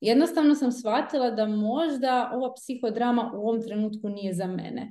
Jednostavno 0.00 0.54
sam 0.54 0.72
shvatila 0.72 1.30
da 1.30 1.46
možda 1.46 2.30
ova 2.34 2.54
psihodrama 2.54 3.32
u 3.34 3.48
ovom 3.48 3.62
trenutku 3.62 4.08
nije 4.08 4.34
za 4.34 4.46
mene. 4.46 4.90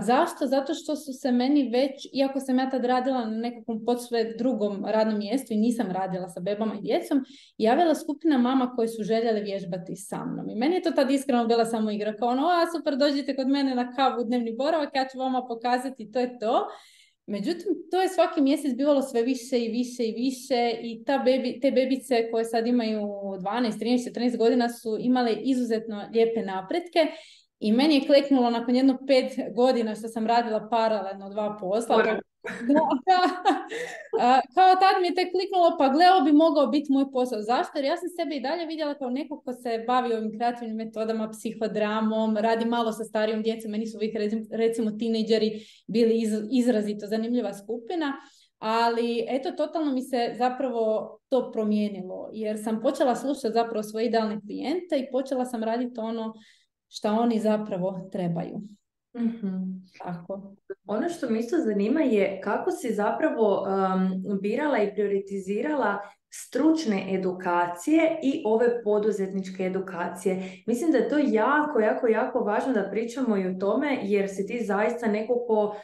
Zašto? 0.00 0.46
Zato 0.46 0.74
što 0.74 0.96
su 0.96 1.12
se 1.12 1.32
meni 1.32 1.68
već, 1.68 2.08
iako 2.12 2.40
sam 2.40 2.58
ja 2.58 2.70
tad 2.70 2.84
radila 2.84 3.24
na 3.24 3.36
nekakvom 3.36 3.84
podsve 3.84 4.24
drugom 4.24 4.84
radnom 4.86 5.18
mjestu 5.18 5.52
i 5.52 5.56
nisam 5.56 5.90
radila 5.90 6.28
sa 6.28 6.40
bebama 6.40 6.74
i 6.74 6.82
djecom, 6.82 7.24
javila 7.58 7.94
skupina 7.94 8.38
mama 8.38 8.72
koje 8.76 8.88
su 8.88 9.02
željele 9.02 9.40
vježbati 9.40 9.96
sa 9.96 10.24
mnom. 10.24 10.50
I 10.50 10.54
meni 10.54 10.74
je 10.74 10.82
to 10.82 10.90
tad 10.90 11.10
iskreno 11.10 11.46
bila 11.46 11.64
samo 11.64 11.90
igra. 11.90 12.16
Kao 12.16 12.28
ono, 12.28 12.46
a 12.46 12.66
super, 12.76 12.96
dođite 12.96 13.36
kod 13.36 13.48
mene 13.48 13.74
na 13.74 13.92
kavu 13.92 14.24
dnevni 14.24 14.56
boravak, 14.56 14.90
ja 14.94 15.06
ću 15.12 15.18
vama 15.18 15.46
pokazati, 15.48 16.12
to 16.12 16.20
je 16.20 16.38
to. 16.38 16.66
Međutim, 17.26 17.72
to 17.90 18.00
je 18.00 18.08
svaki 18.08 18.40
mjesec 18.40 18.76
bivalo 18.76 19.02
sve 19.02 19.22
više 19.22 19.58
i 19.58 19.68
više 19.68 20.04
i 20.04 20.12
više 20.12 20.74
i 20.82 21.04
ta 21.04 21.18
bebi, 21.18 21.60
te 21.60 21.70
bebice 21.70 22.30
koje 22.30 22.44
sad 22.44 22.66
imaju 22.66 23.00
12, 23.00 23.78
13, 23.78 24.12
14 24.14 24.36
godina 24.36 24.68
su 24.68 24.96
imale 25.00 25.32
izuzetno 25.32 26.08
lijepe 26.12 26.42
napretke 26.42 27.06
i 27.62 27.72
meni 27.72 27.94
je 27.94 28.06
kleknulo 28.06 28.50
nakon 28.50 28.76
jedno 28.76 28.98
pet 29.06 29.54
godina 29.54 29.94
što 29.94 30.08
sam 30.08 30.26
radila 30.26 30.68
paralelno 30.70 31.30
dva 31.30 31.56
posla. 31.60 31.96
kao 34.54 34.74
tad 34.82 34.94
mi 35.00 35.06
je 35.08 35.14
te 35.14 35.30
kliknulo, 35.30 35.76
pa 35.78 35.88
gle, 35.88 36.04
bi 36.24 36.32
mogao 36.32 36.66
biti 36.66 36.92
moj 36.92 37.04
posao. 37.12 37.42
Zašto? 37.42 37.78
Jer 37.78 37.84
ja 37.84 37.96
sam 37.96 38.08
sebe 38.08 38.36
i 38.36 38.40
dalje 38.40 38.66
vidjela 38.66 38.94
kao 38.94 39.10
neko 39.10 39.40
ko 39.40 39.52
se 39.52 39.84
bavi 39.86 40.14
ovim 40.14 40.32
kreativnim 40.38 40.76
metodama, 40.76 41.30
psihodramom, 41.30 42.36
radi 42.36 42.64
malo 42.64 42.92
sa 42.92 43.04
starijom 43.04 43.42
djecom. 43.42 43.70
Meni 43.70 43.86
su 43.86 43.98
uvijek 43.98 44.14
recimo 44.50 44.90
tinejdžeri 44.90 45.50
bili 45.86 46.22
izrazito 46.50 47.06
zanimljiva 47.06 47.54
skupina. 47.54 48.12
Ali 48.58 49.24
eto, 49.28 49.50
totalno 49.50 49.92
mi 49.92 50.02
se 50.02 50.34
zapravo 50.38 51.18
to 51.28 51.52
promijenilo. 51.52 52.30
Jer 52.32 52.58
sam 52.64 52.80
počela 52.82 53.16
slušati 53.16 53.54
zapravo 53.54 53.82
svoje 53.82 54.06
idealne 54.06 54.40
klijente 54.40 54.98
i 54.98 55.10
počela 55.12 55.44
sam 55.44 55.62
raditi 55.62 56.00
ono 56.00 56.34
što 56.92 57.08
oni 57.08 57.40
zapravo 57.40 58.08
trebaju. 58.12 58.60
mm 59.16 59.82
Tako. 59.98 60.54
Ono 60.86 61.08
što 61.08 61.30
me 61.30 61.38
isto 61.38 61.56
zanima 61.56 62.00
je 62.00 62.40
kako 62.40 62.70
si 62.70 62.94
zapravo 62.94 63.60
um, 63.62 64.38
birala 64.40 64.78
i 64.78 64.92
prioritizirala 64.94 65.98
stručne 66.34 67.14
edukacije 67.14 68.18
i 68.22 68.42
ove 68.46 68.82
poduzetničke 68.84 69.64
edukacije. 69.64 70.62
Mislim 70.66 70.90
da 70.90 70.98
je 70.98 71.08
to 71.08 71.18
jako, 71.18 71.80
jako, 71.80 72.08
jako 72.08 72.38
važno 72.38 72.72
da 72.72 72.90
pričamo 72.90 73.36
i 73.36 73.46
o 73.46 73.54
tome 73.60 73.98
jer 74.02 74.28
si 74.28 74.46
ti 74.46 74.64
zaista 74.64 75.06
neko 75.06 75.44
ko 75.46 75.76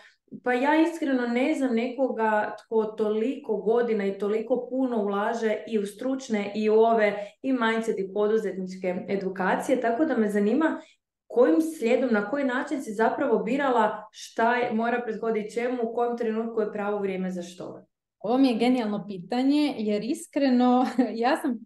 pa 0.44 0.52
ja 0.52 0.82
iskreno 0.82 1.26
ne 1.26 1.54
znam 1.54 1.74
nekoga 1.74 2.56
tko 2.58 2.84
toliko 2.84 3.56
godina 3.56 4.06
i 4.06 4.18
toliko 4.18 4.66
puno 4.70 5.02
ulaže 5.02 5.56
i 5.68 5.78
u 5.78 5.86
stručne 5.86 6.52
i 6.54 6.70
u 6.70 6.74
ove 6.74 7.32
i 7.42 7.52
mindset 7.52 7.98
i 7.98 8.12
poduzetničke 8.14 9.04
edukacije, 9.08 9.80
tako 9.80 10.04
da 10.04 10.16
me 10.16 10.28
zanima 10.28 10.80
kojim 11.28 11.60
slijedom, 11.60 12.12
na 12.12 12.30
koji 12.30 12.44
način 12.44 12.82
si 12.82 12.92
zapravo 12.92 13.38
birala 13.38 14.08
šta 14.10 14.56
je, 14.56 14.72
mora 14.72 15.02
prethoditi 15.04 15.54
čemu, 15.54 15.82
u 15.82 15.94
kojem 15.94 16.16
trenutku 16.16 16.60
je 16.60 16.72
pravo 16.72 16.98
vrijeme 16.98 17.30
za 17.30 17.42
što? 17.42 17.82
Ovo 18.18 18.38
mi 18.38 18.48
je 18.48 18.58
genijalno 18.58 19.04
pitanje, 19.06 19.74
jer 19.78 20.04
iskreno, 20.04 20.86
ja 21.24 21.36
sam 21.36 21.58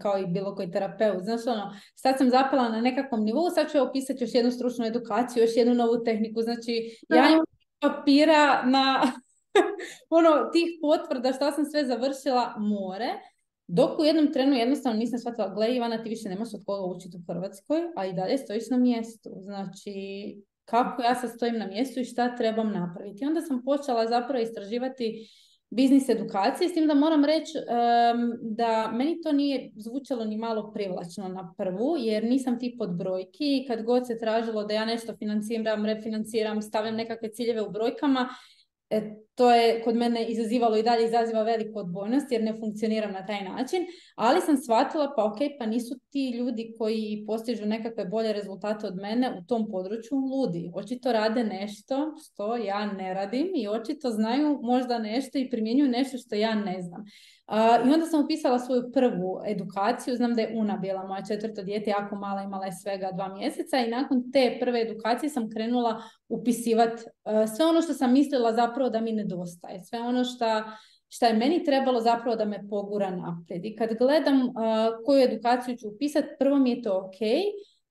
kao 0.00 0.18
i 0.18 0.26
bilo 0.26 0.54
koji 0.54 0.70
terapeut, 0.70 1.22
znaš 1.22 1.46
ono, 1.46 1.74
sad 1.94 2.18
sam 2.18 2.30
zapala 2.30 2.68
na 2.68 2.80
nekakvom 2.80 3.24
nivou, 3.24 3.50
sad 3.50 3.72
ću 3.72 3.82
opisati 3.82 4.24
još 4.24 4.34
jednu 4.34 4.50
stručnu 4.50 4.86
edukaciju, 4.86 5.42
još 5.42 5.56
jednu 5.56 5.74
novu 5.74 6.04
tehniku, 6.04 6.42
znači 6.42 6.98
ja 7.08 7.30
imam 7.30 7.44
papira 7.80 8.62
na 8.66 9.12
ono, 10.18 10.50
tih 10.52 10.68
potvrda 10.80 11.32
šta 11.32 11.52
sam 11.52 11.64
sve 11.64 11.84
završila 11.84 12.54
more, 12.58 13.08
dok 13.66 13.98
u 13.98 14.04
jednom 14.04 14.32
trenu 14.32 14.56
jednostavno 14.56 14.98
nisam 14.98 15.18
shvatila, 15.18 15.54
gle 15.54 15.76
Ivana, 15.76 16.02
ti 16.02 16.08
više 16.08 16.28
nemaš 16.28 16.54
od 16.54 16.60
koga 16.66 16.96
učiti 16.96 17.16
u 17.16 17.32
Hrvatskoj, 17.32 17.80
a 17.96 18.06
i 18.06 18.12
dalje 18.12 18.38
stojiš 18.38 18.70
na 18.70 18.76
mjestu. 18.76 19.30
Znači, 19.40 19.92
kako 20.64 21.02
ja 21.02 21.14
sad 21.14 21.30
stojim 21.30 21.58
na 21.58 21.66
mjestu 21.66 22.00
i 22.00 22.04
šta 22.04 22.36
trebam 22.36 22.72
napraviti. 22.72 23.24
Onda 23.24 23.40
sam 23.40 23.64
počela 23.64 24.08
zapravo 24.08 24.42
istraživati 24.42 25.28
biznis 25.70 26.08
edukacije, 26.08 26.68
s 26.68 26.74
tim 26.74 26.86
da 26.86 26.94
moram 26.94 27.24
reći 27.24 27.52
da 28.40 28.90
meni 28.92 29.20
to 29.22 29.32
nije 29.32 29.70
zvučalo 29.76 30.24
ni 30.24 30.36
malo 30.36 30.72
privlačno 30.72 31.28
na 31.28 31.54
prvu, 31.58 31.96
jer 31.98 32.24
nisam 32.24 32.58
tip 32.58 32.80
od 32.80 32.96
brojki 32.96 33.56
i 33.56 33.64
kad 33.68 33.82
god 33.82 34.06
se 34.06 34.18
tražilo 34.18 34.64
da 34.64 34.74
ja 34.74 34.84
nešto 34.84 35.16
financiram, 35.16 35.86
refinanciram, 35.86 36.62
stavljam 36.62 36.94
nekakve 36.94 37.32
ciljeve 37.32 37.62
u 37.62 37.70
brojkama, 37.70 38.28
E, 38.92 39.16
to 39.34 39.50
je 39.50 39.82
kod 39.82 39.96
mene 39.96 40.26
izazivalo 40.26 40.76
i 40.76 40.82
dalje 40.82 41.04
izaziva 41.04 41.42
veliku 41.42 41.78
odbojnost 41.78 42.32
jer 42.32 42.42
ne 42.42 42.54
funkcioniram 42.60 43.12
na 43.12 43.26
taj 43.26 43.44
način, 43.44 43.86
ali 44.14 44.40
sam 44.40 44.56
shvatila 44.56 45.12
pa 45.16 45.24
ok, 45.24 45.36
pa 45.58 45.66
nisu 45.66 45.94
ti 46.10 46.30
ljudi 46.30 46.74
koji 46.78 47.24
postižu 47.26 47.66
nekakve 47.66 48.04
bolje 48.04 48.32
rezultate 48.32 48.86
od 48.86 48.96
mene 48.96 49.38
u 49.38 49.46
tom 49.46 49.68
području 49.70 50.18
ludi. 50.18 50.70
Očito 50.74 51.12
rade 51.12 51.44
nešto 51.44 52.14
što 52.24 52.56
ja 52.56 52.92
ne 52.92 53.14
radim 53.14 53.46
i 53.54 53.68
očito 53.68 54.10
znaju 54.10 54.58
možda 54.62 54.98
nešto 54.98 55.38
i 55.38 55.50
primjenjuju 55.50 55.90
nešto 55.90 56.18
što 56.18 56.34
ja 56.34 56.54
ne 56.54 56.82
znam. 56.82 57.04
I 57.86 57.92
onda 57.92 58.06
sam 58.06 58.24
upisala 58.24 58.58
svoju 58.58 58.92
prvu 58.92 59.40
edukaciju, 59.46 60.16
znam 60.16 60.34
da 60.34 60.42
je 60.42 60.54
Una 60.56 60.76
bila 60.76 61.06
moja 61.06 61.22
četvrto 61.28 61.62
dijete, 61.62 61.90
jako 61.90 62.16
mala, 62.16 62.42
imala 62.42 62.66
je 62.66 62.72
svega 62.72 63.10
dva 63.14 63.34
mjeseca 63.34 63.78
i 63.78 63.90
nakon 63.90 64.32
te 64.32 64.56
prve 64.60 64.80
edukacije 64.80 65.30
sam 65.30 65.50
krenula 65.50 66.02
upisivati 66.28 67.02
sve 67.56 67.66
ono 67.66 67.82
što 67.82 67.94
sam 67.94 68.12
mislila 68.12 68.52
zapravo 68.52 68.90
da 68.90 69.00
mi 69.00 69.12
nedostaje, 69.22 69.84
sve 69.84 70.00
ono 70.00 70.24
što 70.24 70.44
šta 71.08 71.26
je 71.26 71.34
meni 71.34 71.64
trebalo 71.64 72.00
zapravo 72.00 72.36
da 72.36 72.44
me 72.44 72.68
pogura 72.68 73.10
naprijed. 73.10 73.64
I 73.64 73.76
kad 73.76 73.94
gledam 73.98 74.52
koju 75.04 75.22
edukaciju 75.22 75.76
ću 75.76 75.88
upisati, 75.88 76.28
prvo 76.38 76.58
mi 76.58 76.70
je 76.70 76.82
to 76.82 76.98
ok, 76.98 77.18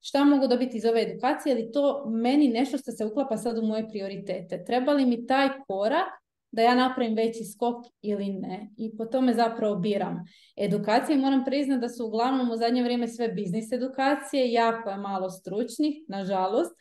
šta 0.01 0.23
mogu 0.23 0.47
dobiti 0.47 0.77
iz 0.77 0.85
ove 0.85 1.01
edukacije, 1.01 1.55
ali 1.55 1.71
to 1.71 2.05
meni 2.09 2.47
nešto 2.47 2.77
što 2.77 2.91
se 2.91 3.05
uklapa 3.05 3.37
sad 3.37 3.57
u 3.57 3.61
moje 3.61 3.89
prioritete. 3.89 4.63
Treba 4.63 4.93
li 4.93 5.05
mi 5.05 5.27
taj 5.27 5.49
korak 5.67 6.07
da 6.51 6.61
ja 6.61 6.75
napravim 6.75 7.15
veći 7.15 7.43
skok 7.43 7.85
ili 8.01 8.29
ne. 8.29 8.69
I 8.77 8.97
po 8.97 9.05
tome 9.05 9.33
zapravo 9.33 9.75
biram. 9.75 10.25
Edukacije 10.57 11.17
moram 11.17 11.45
priznati 11.45 11.81
da 11.81 11.89
su 11.89 12.07
uglavnom 12.07 12.51
u 12.51 12.55
zadnje 12.55 12.83
vrijeme 12.83 13.07
sve 13.07 13.27
biznis 13.27 13.71
edukacije, 13.71 14.51
jako 14.51 14.89
je 14.89 14.97
malo 14.97 15.29
stručnih, 15.29 15.95
nažalost, 16.07 16.71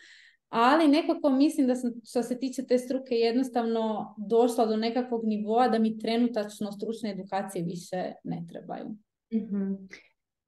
ali 0.50 0.88
nekako 0.88 1.30
mislim 1.30 1.66
da 1.66 1.74
sam 1.74 1.92
što 2.04 2.22
se 2.22 2.38
tiče 2.38 2.66
te 2.66 2.78
struke 2.78 3.14
jednostavno 3.14 4.14
došla 4.28 4.66
do 4.66 4.76
nekakvog 4.76 5.24
nivoa 5.24 5.68
da 5.68 5.78
mi 5.78 5.98
trenutačno 5.98 6.72
stručne 6.72 7.10
edukacije 7.10 7.64
više 7.64 8.12
ne 8.24 8.44
trebaju. 8.48 8.86
mm 9.32 9.88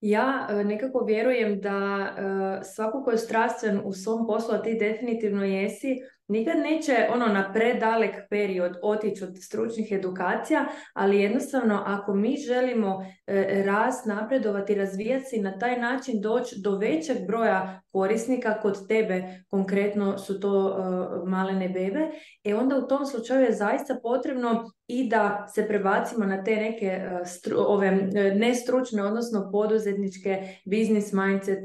Ja 0.01 0.49
e, 0.51 0.65
nekako 0.65 1.05
vjerujem 1.05 1.61
da 1.61 1.71
e, 1.71 2.65
svako 2.65 3.05
ko 3.05 3.11
je 3.11 3.19
strastven 3.19 3.81
u 3.85 3.93
svom 3.93 4.27
poslu, 4.27 4.55
a 4.55 4.63
ti 4.63 4.77
definitivno 4.81 5.45
jesi, 5.45 5.97
nikad 6.29 6.59
neće 6.59 7.09
ono 7.13 7.27
na 7.27 7.53
predalek 7.53 8.15
period 8.31 8.77
otići 8.83 9.25
od 9.25 9.37
stručnih 9.43 9.93
edukacija, 9.93 10.67
ali 10.95 11.21
jednostavno 11.21 11.83
ako 11.87 12.15
mi 12.15 12.37
želimo 12.37 13.07
e, 13.27 13.63
rast, 13.67 14.07
napredovati, 14.07 14.75
razvijati 14.75 15.25
se 15.25 15.37
i 15.37 15.43
na 15.43 15.59
taj 15.59 15.81
način 15.81 16.21
doći 16.21 16.57
do 16.59 16.79
većeg 16.79 17.17
broja 17.27 17.83
korisnika 17.93 18.61
kod 18.61 18.89
tebe, 18.89 19.45
konkretno 19.49 20.19
su 20.19 20.41
to 20.41 20.67
uh, 20.67 21.29
malene 21.29 21.69
bebe, 21.69 22.11
e 22.45 22.55
onda 22.55 22.79
u 22.79 22.87
tom 22.87 23.07
slučaju 23.07 23.41
je 23.41 23.53
zaista 23.53 23.97
potrebno 24.03 24.71
i 24.87 25.09
da 25.09 25.47
se 25.55 25.69
prebacimo 25.69 26.27
na 26.27 26.45
te 26.45 26.57
neke 26.57 27.01
uh, 27.53 27.69
ove 27.69 27.91
nestručne, 28.35 29.03
odnosno 29.03 29.49
poduzetničke 29.53 30.43
business 30.65 31.13
mindset 31.13 31.59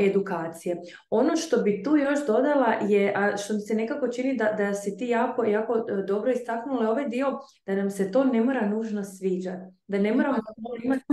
edukacije. 0.00 0.76
Ono 1.10 1.36
što 1.36 1.62
bi 1.62 1.82
tu 1.82 1.96
još 1.96 2.26
dodala 2.26 2.74
je, 2.88 3.12
a 3.16 3.36
što 3.36 3.54
mi 3.54 3.60
se 3.60 3.74
nekako 3.80 4.08
čini 4.08 4.36
da, 4.36 4.52
da 4.52 4.74
si 4.74 4.96
ti 4.96 5.06
jako, 5.08 5.44
jako 5.44 5.84
dobro 6.08 6.32
istaknula 6.32 6.90
ovaj 6.90 7.08
dio, 7.08 7.38
da 7.66 7.74
nam 7.74 7.90
se 7.90 8.12
to 8.12 8.24
ne 8.24 8.40
mora 8.40 8.68
nužno 8.68 9.04
sviđati. 9.04 9.79
Da 9.90 9.98
ne 9.98 10.14
moramo 10.14 10.38
imati 10.82 11.04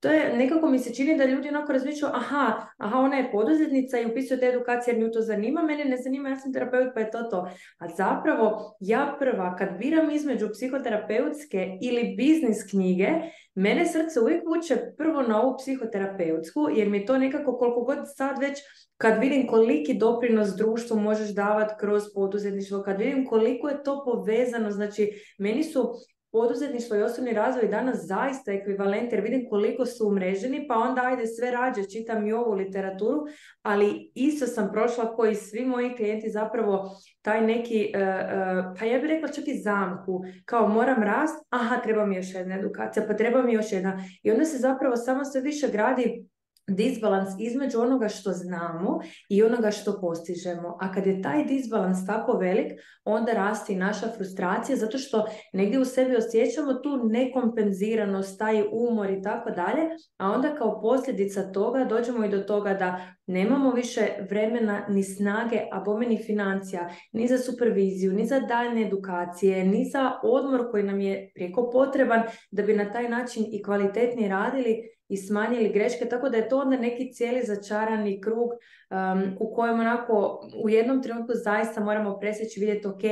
to 0.00 0.08
je, 0.08 0.36
nekako 0.36 0.70
mi 0.70 0.78
se 0.78 0.94
čini 0.94 1.18
da 1.18 1.24
ljudi 1.24 1.48
onako 1.48 1.72
razmišljaju, 1.72 2.14
aha, 2.14 2.66
aha, 2.76 2.98
ona 2.98 3.16
je 3.16 3.30
poduzetnica 3.32 4.00
i 4.00 4.06
upisuje 4.06 4.40
te 4.40 4.46
edukacije 4.46 4.94
jer 4.94 5.02
nju 5.02 5.10
to 5.12 5.20
zanima, 5.20 5.62
mene 5.62 5.84
ne 5.84 5.96
zanima, 5.96 6.28
ja 6.28 6.36
sam 6.36 6.52
terapeut 6.52 6.94
pa 6.94 7.00
je 7.00 7.10
to 7.10 7.22
to. 7.22 7.48
A 7.78 7.88
zapravo 7.88 8.76
ja 8.80 9.16
prva, 9.18 9.56
kad 9.56 9.68
biram 9.78 10.10
između 10.10 10.48
psihoterapeutske 10.52 11.78
ili 11.82 12.14
biznis 12.16 12.70
knjige, 12.70 13.08
mene 13.54 13.86
srce 13.86 14.20
uvijek 14.20 14.42
vuče 14.46 14.76
prvo 14.96 15.22
na 15.22 15.42
ovu 15.42 15.56
psihoterapeutsku, 15.58 16.68
jer 16.74 16.88
mi 16.88 16.98
je 16.98 17.06
to 17.06 17.18
nekako 17.18 17.56
koliko 17.58 17.80
god 17.80 17.98
sad 18.16 18.38
već 18.38 18.58
kad 18.96 19.20
vidim 19.20 19.46
koliki 19.46 19.94
doprinos 19.94 20.48
društvu 20.56 21.00
možeš 21.00 21.34
davati 21.34 21.74
kroz 21.80 22.02
poduzetništvo, 22.14 22.82
kad 22.82 22.98
vidim 22.98 23.26
koliko 23.26 23.68
je 23.68 23.82
to 23.82 24.02
povezano, 24.04 24.70
znači 24.70 25.12
meni 25.38 25.64
su 25.64 25.92
poduzetništvo 26.32 26.96
i 26.96 27.02
osobni 27.02 27.32
razvoj 27.32 27.68
danas 27.68 28.06
zaista 28.06 28.52
ekvivalent 28.52 29.12
jer 29.12 29.20
vidim 29.20 29.46
koliko 29.50 29.86
su 29.86 30.08
umreženi, 30.08 30.66
pa 30.68 30.74
onda 30.74 31.02
ajde 31.04 31.26
sve 31.26 31.50
rađe, 31.50 31.82
čitam 31.84 32.26
i 32.26 32.32
ovu 32.32 32.52
literaturu, 32.52 33.20
ali 33.62 34.10
isto 34.14 34.46
sam 34.46 34.70
prošla 34.72 35.16
koji 35.16 35.34
svi 35.34 35.64
moji 35.64 35.96
klijenti 35.96 36.30
zapravo 36.30 36.90
taj 37.22 37.46
neki, 37.46 37.92
uh, 37.94 38.00
uh, 38.00 38.78
pa 38.78 38.84
ja 38.84 38.98
bih 38.98 39.08
rekla 39.08 39.28
čak 39.28 39.48
i 39.48 39.58
zamku, 39.58 40.22
kao 40.44 40.68
moram 40.68 41.02
rast, 41.02 41.46
aha, 41.50 41.76
treba 41.76 42.06
mi 42.06 42.16
još 42.16 42.34
jedna 42.34 42.58
edukacija, 42.58 43.06
pa 43.08 43.14
treba 43.14 43.42
mi 43.42 43.52
još 43.52 43.72
jedna. 43.72 44.04
I 44.22 44.30
onda 44.30 44.44
se 44.44 44.58
zapravo 44.58 44.96
samo 44.96 45.24
sve 45.24 45.40
više 45.40 45.68
gradi 45.72 46.26
disbalans 46.74 47.28
između 47.38 47.80
onoga 47.80 48.08
što 48.08 48.30
znamo 48.30 49.00
i 49.28 49.42
onoga 49.42 49.70
što 49.70 50.00
postižemo. 50.00 50.78
A 50.80 50.92
kad 50.92 51.06
je 51.06 51.22
taj 51.22 51.44
disbalans 51.44 52.06
tako 52.06 52.32
velik, 52.32 52.72
onda 53.04 53.32
rasti 53.32 53.74
naša 53.76 54.06
frustracija 54.16 54.76
zato 54.76 54.98
što 54.98 55.26
negdje 55.52 55.80
u 55.80 55.84
sebi 55.84 56.16
osjećamo 56.16 56.74
tu 56.74 57.00
nekompenziranost, 57.04 58.38
taj 58.38 58.64
umor 58.72 59.10
i 59.10 59.22
tako 59.22 59.50
dalje, 59.50 59.82
a 60.16 60.30
onda 60.30 60.54
kao 60.54 60.80
posljedica 60.80 61.52
toga 61.52 61.84
dođemo 61.84 62.24
i 62.24 62.30
do 62.30 62.38
toga 62.38 62.74
da 62.74 63.14
nemamo 63.26 63.70
više 63.70 64.00
vremena 64.30 64.86
ni 64.88 65.02
snage, 65.02 65.60
a 65.72 65.80
bome 65.80 66.06
ni 66.06 66.22
financija, 66.22 66.90
ni 67.12 67.28
za 67.28 67.38
superviziju, 67.38 68.12
ni 68.12 68.26
za 68.26 68.40
daljne 68.40 68.82
edukacije, 68.82 69.64
ni 69.64 69.84
za 69.92 70.12
odmor 70.22 70.70
koji 70.70 70.82
nam 70.82 71.00
je 71.00 71.30
prijeko 71.34 71.70
potreban 71.70 72.22
da 72.50 72.62
bi 72.62 72.74
na 72.74 72.92
taj 72.92 73.08
način 73.08 73.44
i 73.52 73.62
kvalitetnije 73.62 74.28
radili 74.28 74.92
i 75.12 75.16
smanjili 75.16 75.72
greške, 75.72 76.08
tako 76.08 76.28
da 76.28 76.36
je 76.36 76.48
to 76.48 76.58
onda 76.58 76.76
neki 76.76 77.12
cijeli 77.12 77.42
začarani 77.42 78.20
krug 78.20 78.50
um, 78.50 79.36
u 79.40 79.54
kojem 79.54 79.80
onako 79.80 80.48
u 80.64 80.68
jednom 80.68 81.02
trenutku 81.02 81.32
zaista 81.34 81.80
moramo 81.80 82.18
presjeći 82.18 82.60
vidjeti 82.60 82.88
ok, 82.88 83.02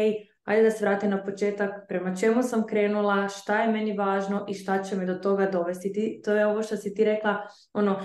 ajde 0.45 0.62
da 0.62 0.71
se 0.71 0.85
vratim 0.85 1.11
na 1.11 1.25
početak, 1.25 1.71
prema 1.88 2.16
čemu 2.16 2.42
sam 2.42 2.66
krenula, 2.66 3.28
šta 3.28 3.62
je 3.62 3.73
meni 3.73 3.97
važno 3.97 4.47
i 4.49 4.54
šta 4.54 4.83
će 4.83 4.97
me 4.97 5.07
do 5.07 5.14
toga 5.14 5.47
dovesti. 5.47 6.21
to 6.25 6.35
je 6.35 6.47
ovo 6.47 6.62
što 6.62 6.76
si 6.76 6.95
ti 6.95 7.04
rekla, 7.04 7.47
ono, 7.73 8.00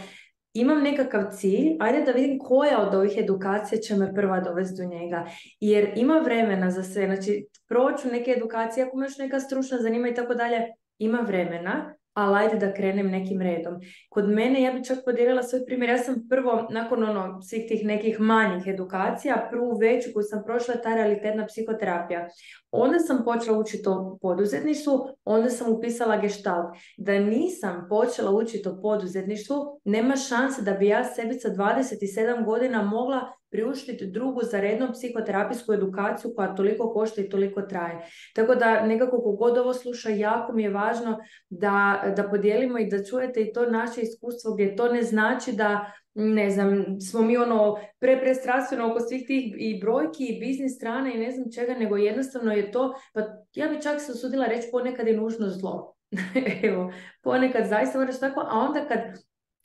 imam 0.54 0.84
nekakav 0.84 1.24
cilj, 1.32 1.78
ajde 1.80 2.02
da 2.02 2.12
vidim 2.12 2.40
koja 2.40 2.88
od 2.88 2.96
ovih 2.96 3.18
edukacija 3.18 3.82
će 3.82 3.96
me 3.96 4.14
prva 4.14 4.40
dovesti 4.40 4.82
do 4.84 4.90
njega. 4.90 5.26
Jer 5.60 5.94
ima 5.96 6.20
vremena 6.20 6.72
za 6.72 6.84
sve, 6.84 7.06
znači 7.06 7.48
proću 7.68 8.08
neke 8.08 8.32
edukacije, 8.32 8.86
ako 8.86 9.02
još 9.02 9.18
neka 9.18 9.40
stručna 9.40 9.78
zanima 9.78 10.08
i 10.08 10.14
tako 10.14 10.34
dalje, 10.34 10.62
ima 10.98 11.18
vremena, 11.18 11.96
ali 12.16 12.38
ajde 12.38 12.58
da 12.58 12.74
krenem 12.74 13.08
nekim 13.12 13.42
redom. 13.42 13.74
Kod 14.10 14.30
mene, 14.30 14.62
ja 14.62 14.72
bi 14.72 14.86
čak 14.86 14.98
podijelila 15.06 15.44
svoj 15.44 15.66
primjer, 15.66 15.90
ja 15.90 15.98
sam 15.98 16.16
prvo, 16.30 16.68
nakon 16.72 17.04
ono, 17.04 17.42
svih 17.42 17.66
tih 17.68 17.86
nekih 17.86 18.20
manjih 18.20 18.68
edukacija, 18.68 19.48
prvu 19.52 19.78
veću 19.78 20.10
koju 20.14 20.24
sam 20.24 20.44
prošla, 20.46 20.76
ta 20.84 20.96
realitetna 20.96 21.46
psihoterapija. 21.46 22.28
Onda 22.72 23.00
sam 23.00 23.24
počela 23.26 23.60
učiti 23.60 23.84
o 23.90 24.18
poduzetništvu, 24.22 25.08
onda 25.26 25.50
sam 25.50 25.74
upisala 25.74 26.18
gestalt. 26.18 26.76
Da 26.98 27.20
nisam 27.20 27.86
počela 27.90 28.32
učiti 28.32 28.70
o 28.70 28.82
poduzetništvu, 28.82 29.56
nema 29.84 30.16
šanse 30.16 30.62
da 30.62 30.72
bi 30.72 30.88
ja 30.88 31.04
sebi 31.04 31.34
sa 31.34 31.50
27 31.50 32.46
godina 32.46 32.84
mogla 32.84 33.32
priuštiti 33.56 34.08
drugu 34.08 34.42
za 34.44 34.60
rednom 34.62 34.92
psihoterapijsku 34.94 35.74
edukaciju 35.74 36.32
koja 36.36 36.56
toliko 36.56 36.94
košta 36.94 37.22
i 37.22 37.30
toliko 37.30 37.62
traje. 37.62 38.00
Tako 38.34 38.56
da 38.56 38.86
nekako 38.86 39.22
kogod 39.22 39.58
ovo 39.58 39.74
sluša, 39.74 40.10
jako 40.10 40.54
mi 40.54 40.64
je 40.64 40.70
važno 40.70 41.18
da, 41.50 42.04
da 42.18 42.24
podijelimo 42.30 42.80
i 42.80 42.90
da 42.90 43.04
čujete 43.04 43.42
i 43.42 43.54
to 43.54 43.66
naše 43.66 44.02
iskustvo 44.02 44.54
gdje 44.54 44.76
to 44.76 44.90
ne 44.90 45.04
znači 45.04 45.52
da 45.52 45.92
ne 46.14 46.50
znam, 46.50 46.86
smo 47.12 47.22
mi 47.22 47.38
ono 47.38 47.76
pre, 48.00 48.20
prestrastveno 48.20 48.92
oko 48.92 49.00
svih 49.00 49.24
tih 49.28 49.54
i 49.58 49.80
brojki 49.82 50.26
i 50.26 50.40
biznis 50.40 50.76
strane 50.76 51.16
i 51.16 51.20
ne 51.20 51.32
znam 51.32 51.46
čega, 51.56 51.74
nego 51.74 51.98
jednostavno 51.98 52.52
je 52.52 52.72
to, 52.72 52.94
pa 53.14 53.22
ja 53.54 53.68
bi 53.68 53.82
čak 53.82 54.02
se 54.02 54.12
usudila 54.12 54.46
reći 54.46 54.68
ponekad 54.72 55.08
je 55.08 55.18
nužno 55.18 55.50
zlo. 55.50 55.96
Evo, 56.64 56.92
ponekad 57.22 57.68
zaista 57.68 58.00
moraš 58.00 58.20
tako, 58.20 58.40
a 58.40 58.60
onda 58.60 58.88
kad 58.88 59.00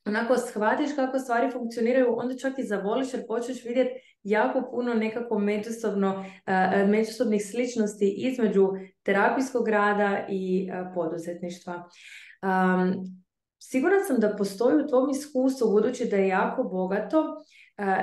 onako 0.07 0.37
shvatiš 0.37 0.91
kako 0.97 1.19
stvari 1.19 1.51
funkcioniraju, 1.51 2.19
onda 2.19 2.37
čak 2.37 2.59
i 2.59 2.67
zavoliš 2.67 3.15
jer 3.15 3.27
počneš 3.27 3.65
vidjeti 3.65 3.91
jako 4.23 4.71
puno 4.71 4.95
nekako 4.95 5.39
međusobno, 5.39 6.25
međusobnih 6.89 7.43
sličnosti 7.51 8.15
između 8.19 8.69
terapijskog 9.03 9.69
rada 9.69 10.27
i 10.29 10.71
poduzetništva. 10.95 11.89
Um, 12.43 12.95
sigurna 13.59 14.05
sam 14.07 14.17
da 14.21 14.37
postoji 14.37 14.77
u 14.77 14.87
tvom 14.89 15.11
iskustvu, 15.11 15.71
budući 15.71 16.05
da 16.05 16.17
je 16.17 16.29
jako 16.29 16.65
bogato, 16.65 17.25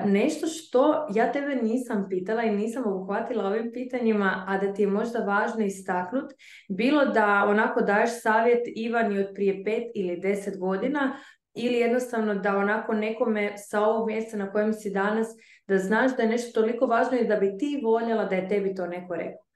nešto 0.05 0.47
što 0.47 1.07
ja 1.15 1.31
tebe 1.31 1.55
nisam 1.55 2.05
pitala 2.09 2.43
i 2.43 2.55
nisam 2.55 2.83
obuhvatila 2.85 3.45
ovim 3.45 3.71
pitanjima, 3.73 4.45
a 4.47 4.57
da 4.57 4.73
ti 4.73 4.81
je 4.81 4.87
možda 4.87 5.19
važno 5.19 5.65
istaknut, 5.65 6.31
bilo 6.69 7.05
da 7.05 7.45
onako 7.47 7.81
daješ 7.81 8.09
savjet 8.21 8.61
Ivani 8.75 9.19
od 9.19 9.27
prije 9.35 9.63
pet 9.63 9.83
ili 9.95 10.19
deset 10.19 10.59
godina, 10.59 11.17
ili 11.57 11.77
jednostavno 11.77 12.35
da 12.35 12.57
onako 12.57 12.93
nekome 12.93 13.53
sa 13.57 13.81
ovog 13.81 14.07
mjesta 14.07 14.37
na 14.37 14.51
kojem 14.51 14.73
si 14.73 14.89
danas, 14.89 15.27
da 15.67 15.77
znaš 15.77 16.15
da 16.15 16.23
je 16.23 16.29
nešto 16.29 16.61
toliko 16.61 16.85
važno 16.85 17.17
i 17.17 17.27
da 17.27 17.35
bi 17.35 17.57
ti 17.57 17.81
voljela 17.83 18.25
da 18.25 18.35
je 18.35 18.47
tebi 18.47 18.75
to 18.75 18.87
neko 18.87 19.15
rekao. 19.15 19.47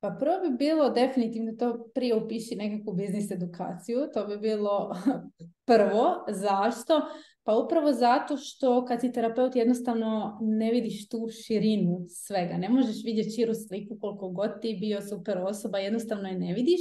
Pa 0.00 0.16
prvo 0.20 0.40
bi 0.40 0.56
bilo 0.56 0.90
definitivno 0.90 1.52
to 1.58 1.90
prije 1.94 2.14
upiši 2.14 2.56
nekakvu 2.56 2.92
biznis 2.92 3.30
edukaciju, 3.30 3.98
to 4.14 4.26
bi 4.26 4.36
bilo 4.36 4.96
prvo. 5.70 6.24
Zašto? 6.28 7.00
Pa 7.42 7.54
upravo 7.56 7.92
zato 7.92 8.36
što 8.36 8.84
kad 8.84 9.00
si 9.00 9.12
terapeut 9.12 9.56
jednostavno 9.56 10.38
ne 10.40 10.70
vidiš 10.70 11.08
tu 11.08 11.28
širinu 11.46 12.04
svega. 12.08 12.56
Ne 12.56 12.68
možeš 12.68 13.04
vidjeti 13.04 13.30
širu 13.30 13.54
sliku 13.54 13.98
koliko 14.00 14.28
god 14.28 14.60
ti 14.60 14.76
bio 14.80 15.00
super 15.00 15.38
osoba, 15.38 15.78
jednostavno 15.78 16.28
je 16.28 16.38
ne 16.38 16.54
vidiš. 16.54 16.80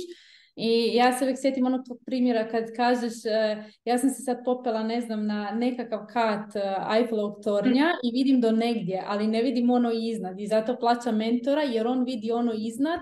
I 0.60 0.96
ja 0.96 1.12
se 1.14 1.26
uvijek 1.26 1.40
sjetim 1.42 1.66
onog 1.66 1.86
tvog 1.86 2.00
primjera 2.06 2.48
kad 2.48 2.76
kažeš 2.76 3.26
e, 3.26 3.64
ja 3.86 3.98
sam 3.98 4.10
se 4.10 4.22
sad 4.24 4.38
popela 4.46 4.84
ne 4.84 5.02
znam 5.02 5.26
na 5.26 5.52
nekakav 5.52 6.00
kat 6.14 6.56
uh, 6.56 6.96
Eiffelovog 6.98 7.44
tornja 7.44 7.88
i 8.04 8.12
vidim 8.12 8.42
do 8.42 8.52
negdje, 8.52 9.04
ali 9.08 9.28
ne 9.28 9.42
vidim 9.42 9.70
ono 9.70 9.92
iznad 9.94 10.40
i 10.40 10.48
zato 10.48 10.78
plaćam 10.80 11.18
mentora 11.18 11.62
jer 11.62 11.88
on 11.88 12.04
vidi 12.04 12.32
ono 12.32 12.54
iznad 12.58 13.00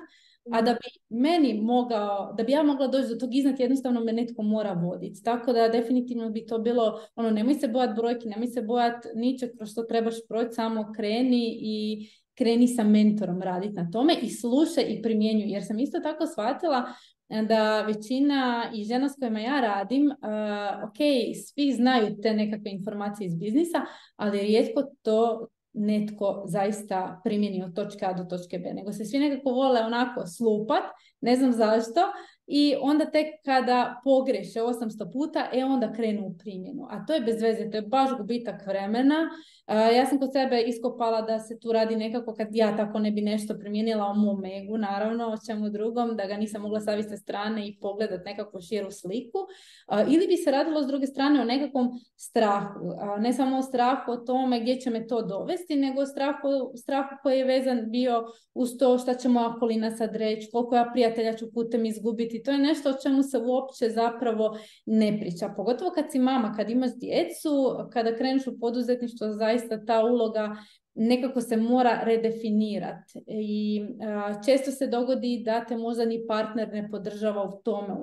a 0.51 0.61
da 0.61 0.73
bi 0.73 1.17
meni 1.17 1.61
mogao, 1.61 2.33
da 2.37 2.43
bi 2.43 2.51
ja 2.51 2.63
mogla 2.63 2.87
doći 2.87 3.07
do 3.07 3.15
tog 3.15 3.35
iznad, 3.35 3.59
jednostavno 3.59 4.03
me 4.03 4.13
netko 4.13 4.41
mora 4.41 4.73
voditi. 4.73 5.23
Tako 5.23 5.53
da 5.53 5.67
definitivno 5.67 6.29
bi 6.29 6.45
to 6.45 6.57
bilo, 6.57 6.99
ono, 7.15 7.29
nemoj 7.31 7.53
se 7.53 7.67
bojati 7.67 7.93
brojki, 7.97 8.27
nemoj 8.27 8.47
se 8.47 8.61
bojati 8.61 9.07
ničeg 9.15 9.49
kroz 9.57 9.71
što 9.71 9.83
trebaš 9.83 10.15
proći, 10.27 10.53
samo 10.53 10.91
kreni 10.95 11.57
i 11.61 12.07
kreni 12.37 12.67
sa 12.67 12.83
mentorom 12.83 13.41
raditi 13.41 13.73
na 13.73 13.91
tome 13.91 14.15
i 14.21 14.29
slušaj 14.29 14.85
i 14.87 15.01
primjenjuj. 15.01 15.51
Jer 15.51 15.65
sam 15.65 15.79
isto 15.79 15.99
tako 15.99 16.25
shvatila 16.27 16.85
da 17.29 17.81
većina 17.81 18.71
i 18.73 18.83
žena 18.83 19.09
s 19.09 19.15
kojima 19.19 19.39
ja 19.39 19.61
radim, 19.61 20.05
uh, 20.05 20.89
ok, 20.89 20.97
svi 21.45 21.71
znaju 21.71 22.17
te 22.21 22.33
nekakve 22.33 22.71
informacije 22.71 23.27
iz 23.27 23.35
biznisa, 23.35 23.81
ali 24.15 24.39
rijetko 24.39 24.83
to 25.01 25.47
netko 25.73 26.43
zaista 26.47 27.21
primjeni 27.23 27.63
od 27.63 27.75
točke 27.75 28.05
A 28.05 28.13
do 28.13 28.23
točke 28.23 28.59
B, 28.59 28.73
nego 28.73 28.91
se 28.91 29.05
svi 29.05 29.19
nekako 29.19 29.49
vole 29.49 29.81
onako 29.81 30.27
slupat, 30.27 30.83
ne 31.21 31.35
znam 31.35 31.51
zašto, 31.51 32.01
i 32.47 32.75
onda 32.81 33.05
tek 33.05 33.25
kada 33.45 34.01
pogreše 34.03 34.59
800 34.59 35.11
puta, 35.13 35.49
e 35.53 35.65
onda 35.65 35.93
krenu 35.93 36.25
u 36.27 36.37
primjenu. 36.37 36.87
A 36.89 37.05
to 37.05 37.13
je 37.13 37.21
bez 37.21 37.41
veze, 37.41 37.69
to 37.69 37.77
je 37.77 37.81
baš 37.81 38.17
gubitak 38.17 38.67
vremena 38.67 39.29
ja 39.67 40.05
sam 40.05 40.19
kod 40.19 40.33
sebe 40.33 40.61
iskopala 40.61 41.21
da 41.21 41.39
se 41.39 41.59
tu 41.59 41.71
radi 41.71 41.95
nekako 41.95 42.33
kad 42.33 42.47
ja 42.51 42.77
tako 42.77 42.99
ne 42.99 43.11
bi 43.11 43.21
nešto 43.21 43.57
primijenila 43.59 44.11
u 44.11 44.15
mom 44.15 44.45
egu, 44.45 44.77
naravno, 44.77 45.27
o 45.27 45.37
čemu 45.47 45.69
drugom, 45.69 46.15
da 46.15 46.25
ga 46.25 46.37
nisam 46.37 46.61
mogla 46.61 46.79
staviti 46.79 47.09
sa 47.09 47.17
strane 47.17 47.67
i 47.67 47.79
pogledat 47.79 48.25
nekakvu 48.25 48.61
širu 48.61 48.91
sliku. 48.91 49.39
ili 50.09 50.27
bi 50.27 50.37
se 50.37 50.51
radilo 50.51 50.83
s 50.83 50.87
druge 50.87 51.07
strane 51.07 51.41
o 51.41 51.45
nekakvom 51.45 51.89
strahu. 52.15 52.79
ne 53.19 53.33
samo 53.33 53.57
o 53.57 53.61
strahu 53.61 54.11
o 54.11 54.17
tome 54.17 54.59
gdje 54.59 54.79
će 54.79 54.89
me 54.89 55.07
to 55.07 55.21
dovesti, 55.21 55.75
nego 55.75 56.01
o 56.01 56.05
strahu, 56.05 56.49
strahu 56.75 57.09
koji 57.23 57.37
je 57.37 57.45
vezan 57.45 57.91
bio 57.91 58.25
uz 58.53 58.69
to 58.79 58.97
šta 58.97 59.13
će 59.13 59.29
moja 59.29 59.53
okolina 59.55 59.91
sad 59.91 60.15
reći, 60.15 60.49
koliko 60.51 60.75
ja 60.75 60.89
prijatelja 60.93 61.33
ću 61.33 61.51
putem 61.53 61.85
izgubiti. 61.85 62.43
To 62.43 62.51
je 62.51 62.57
nešto 62.57 62.89
o 62.89 63.01
čemu 63.03 63.23
se 63.23 63.37
uopće 63.37 63.89
zapravo 63.89 64.57
ne 64.85 65.17
priča. 65.19 65.53
Pogotovo 65.55 65.91
kad 65.91 66.11
si 66.11 66.19
mama, 66.19 66.53
kad 66.57 66.69
imaš 66.69 66.91
djecu, 66.95 67.49
kada 67.93 68.15
kreneš 68.15 68.47
u 68.47 68.59
poduzetništvo, 68.59 69.31
zaista 69.31 69.54
ta 69.87 70.03
uloga 70.03 70.45
nekako 70.95 71.41
se 71.41 71.57
mora 71.57 72.01
redefinirati 72.03 73.23
i 73.27 73.81
često 74.45 74.71
se 74.71 74.87
dogodi 74.87 75.41
da 75.45 75.65
te 75.65 75.77
možda 75.77 76.05
ni 76.05 76.27
partner 76.27 76.73
ne 76.73 76.89
podržava 76.91 77.43
u 77.43 77.61
tome, 77.63 77.93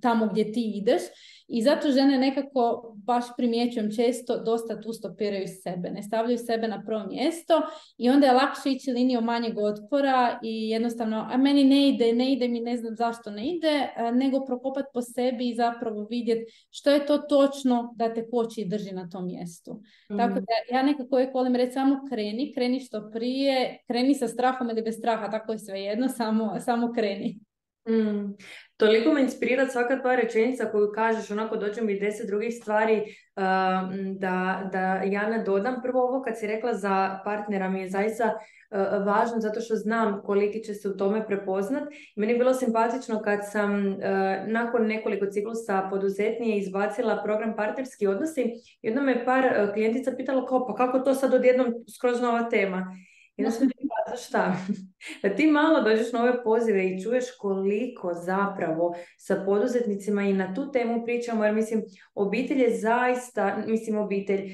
tamo 0.00 0.26
gdje 0.26 0.52
ti 0.52 0.72
ideš 0.76 1.02
i 1.48 1.62
zato 1.62 1.90
žene 1.90 2.18
nekako, 2.18 2.94
baš 2.96 3.24
primjećujem 3.36 3.96
često, 3.96 4.42
dosta 4.44 4.80
tu 4.80 4.92
stopiraju 4.92 5.46
sebe, 5.62 5.90
ne 5.90 6.02
stavljaju 6.02 6.38
sebe 6.38 6.68
na 6.68 6.82
prvo 6.86 7.06
mjesto 7.06 7.62
i 7.98 8.10
onda 8.10 8.26
je 8.26 8.32
lakše 8.32 8.70
ići 8.70 8.90
linijom 8.90 9.24
manjeg 9.24 9.58
otpora 9.58 10.38
i 10.42 10.70
jednostavno, 10.70 11.28
a 11.32 11.36
meni 11.36 11.64
ne 11.64 11.88
ide, 11.88 12.12
ne 12.12 12.32
ide 12.32 12.48
mi, 12.48 12.60
ne 12.60 12.76
znam 12.76 12.96
zašto 12.96 13.30
ne 13.30 13.48
ide, 13.48 13.88
nego 14.12 14.44
prokopati 14.44 14.88
po 14.94 15.02
sebi 15.02 15.48
i 15.48 15.54
zapravo 15.54 16.06
vidjeti 16.10 16.52
što 16.70 16.90
je 16.90 17.06
to 17.06 17.18
točno 17.18 17.94
da 17.96 18.14
te 18.14 18.30
koči 18.30 18.60
i 18.60 18.68
drži 18.68 18.92
na 18.92 19.08
tom 19.08 19.26
mjestu. 19.26 19.82
Tako 20.08 20.34
mhm. 20.34 20.44
da 20.44 20.76
ja 20.76 20.82
nekako 20.82 21.14
uvijek 21.14 21.34
volim 21.34 21.56
reći 21.56 21.72
samo 21.72 22.00
kreni, 22.26 22.52
kreni 22.54 22.80
što 22.80 23.10
prije, 23.10 23.78
kreni 23.86 24.14
sa 24.14 24.28
strahom 24.28 24.70
ili 24.70 24.82
bez 24.82 24.94
straha, 24.98 25.30
tako 25.30 25.52
je 25.52 25.58
sve 25.58 25.80
jedno, 25.80 26.08
samo, 26.08 26.60
samo 26.60 26.92
kreni. 26.92 27.38
Mm. 27.88 28.34
Toliko 28.76 29.12
me 29.12 29.20
inspirira 29.20 29.66
svaka 29.66 30.00
tvoja 30.00 30.16
rečenica 30.16 30.70
koju 30.72 30.92
kažeš, 30.94 31.30
onako 31.30 31.56
dođe 31.56 31.82
mi 31.82 32.00
deset 32.00 32.26
drugih 32.26 32.54
stvari 32.60 32.96
um, 32.96 34.18
da, 34.18 34.68
da 34.72 35.02
ja 35.04 35.42
dodam. 35.46 35.82
Prvo 35.82 36.02
ovo 36.02 36.22
kad 36.22 36.38
si 36.38 36.46
rekla 36.46 36.74
za 36.74 37.20
partnera 37.24 37.68
mi 37.68 37.80
je 37.80 37.90
zaista 37.90 38.24
uh, 38.24 38.55
važno 39.04 39.40
zato 39.40 39.60
što 39.60 39.76
znam 39.76 40.22
koliki 40.22 40.64
će 40.64 40.74
se 40.74 40.88
u 40.88 40.96
tome 40.96 41.26
prepoznat. 41.26 41.82
Meni 42.16 42.32
je 42.32 42.38
bilo 42.38 42.54
simpatično 42.54 43.22
kad 43.22 43.40
sam 43.52 43.86
uh, 43.86 43.96
nakon 44.46 44.86
nekoliko 44.86 45.26
ciklusa 45.26 45.86
poduzetnije 45.90 46.58
izbacila 46.58 47.22
program 47.24 47.56
partnerski 47.56 48.06
odnosi. 48.06 48.52
Jedno 48.82 49.02
me 49.02 49.24
par 49.24 49.44
uh, 49.44 49.74
klijentica 49.74 50.12
pitalo 50.16 50.46
kao 50.46 50.66
pa 50.66 50.74
kako 50.74 50.98
to 50.98 51.14
sad 51.14 51.34
odjednom 51.34 51.74
skroz 51.96 52.20
nova 52.20 52.50
tema. 52.50 52.96
I 53.36 53.44
onda 53.44 53.50
sam 53.50 53.68
rekla, 53.68 54.16
šta? 54.16 54.56
Da 55.22 55.28
ti 55.36 55.46
malo 55.46 55.82
dođeš 55.82 56.12
na 56.12 56.22
ove 56.22 56.42
pozive 56.42 56.86
i 56.86 57.02
čuješ 57.02 57.24
koliko 57.38 58.14
zapravo 58.14 58.94
sa 59.18 59.42
poduzetnicima 59.46 60.22
i 60.22 60.32
na 60.32 60.54
tu 60.54 60.72
temu 60.72 61.04
pričamo, 61.04 61.44
jer 61.44 61.54
mislim, 61.54 61.82
obitelj 62.14 62.62
je 62.62 62.78
zaista, 62.78 63.64
mislim 63.66 63.98
obitelj, 63.98 64.50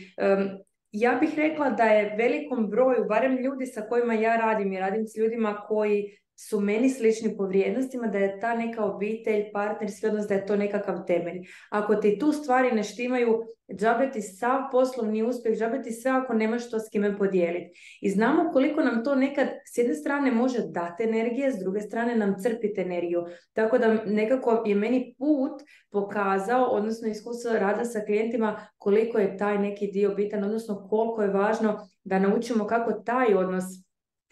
ja 0.93 1.19
bih 1.21 1.31
rekla 1.37 1.71
da 1.71 1.85
je 1.85 2.17
velikom 2.17 2.71
broju, 2.71 3.05
barem 3.09 3.37
ljudi 3.37 3.67
sa 3.67 3.83
kojima 3.89 4.15
ja 4.15 4.37
radim 4.37 4.73
i 4.73 4.81
radim 4.81 5.07
s 5.07 5.17
ljudima 5.17 5.61
koji 5.69 6.19
su 6.35 6.61
meni 6.61 6.91
slični 6.91 7.37
po 7.37 7.47
vrijednostima, 7.47 8.07
da 8.07 8.19
je 8.19 8.41
ta 8.41 8.55
neka 8.57 8.85
obitelj, 8.85 9.53
partnerski 9.53 10.07
odnos, 10.07 10.27
da 10.27 10.35
je 10.35 10.47
to 10.47 10.57
nekakav 10.57 11.05
temelj. 11.07 11.43
Ako 11.71 11.95
ti 11.95 12.19
tu 12.19 12.33
stvari 12.33 12.73
ne 12.73 12.83
štimaju, 12.83 13.43
džabe 13.75 14.11
ti 14.11 14.23
sav 14.23 14.61
poslovni 14.73 15.23
uspjeh, 15.23 15.59
džabe 15.59 15.83
ti 15.83 15.93
sve 15.93 16.11
ako 16.11 16.35
nemaš 16.35 16.71
to 16.71 16.79
s 16.79 16.89
kime 16.93 17.19
podijeliti. 17.19 17.99
I 18.01 18.11
znamo 18.11 18.51
koliko 18.53 18.81
nam 18.81 19.05
to 19.05 19.15
nekad 19.15 19.49
s 19.75 19.79
jedne 19.79 19.95
strane 19.95 20.31
može 20.31 20.59
dati 20.69 21.03
energije, 21.03 21.53
s 21.53 21.59
druge 21.59 21.81
strane 21.81 22.17
nam 22.17 22.35
crpiti 22.43 22.81
energiju. 22.81 23.25
Tako 23.53 23.79
da 23.79 24.05
nekako 24.05 24.63
je 24.67 24.75
meni 24.75 25.15
put 25.19 25.63
pokazao, 25.91 26.65
odnosno 26.65 27.09
iskustvo 27.09 27.53
rada 27.53 27.85
sa 27.85 28.01
klijentima, 28.01 28.67
koliko 28.79 29.19
je 29.19 29.37
taj 29.37 29.59
neki 29.59 29.87
dio 29.87 30.15
bitan, 30.15 30.45
odnosno 30.45 30.89
koliko 30.91 31.23
je 31.23 31.31
važno 31.31 31.89
da 32.05 32.19
naučimo 32.19 32.67
kako 32.67 32.93
taj 32.93 33.35
odnos 33.35 33.65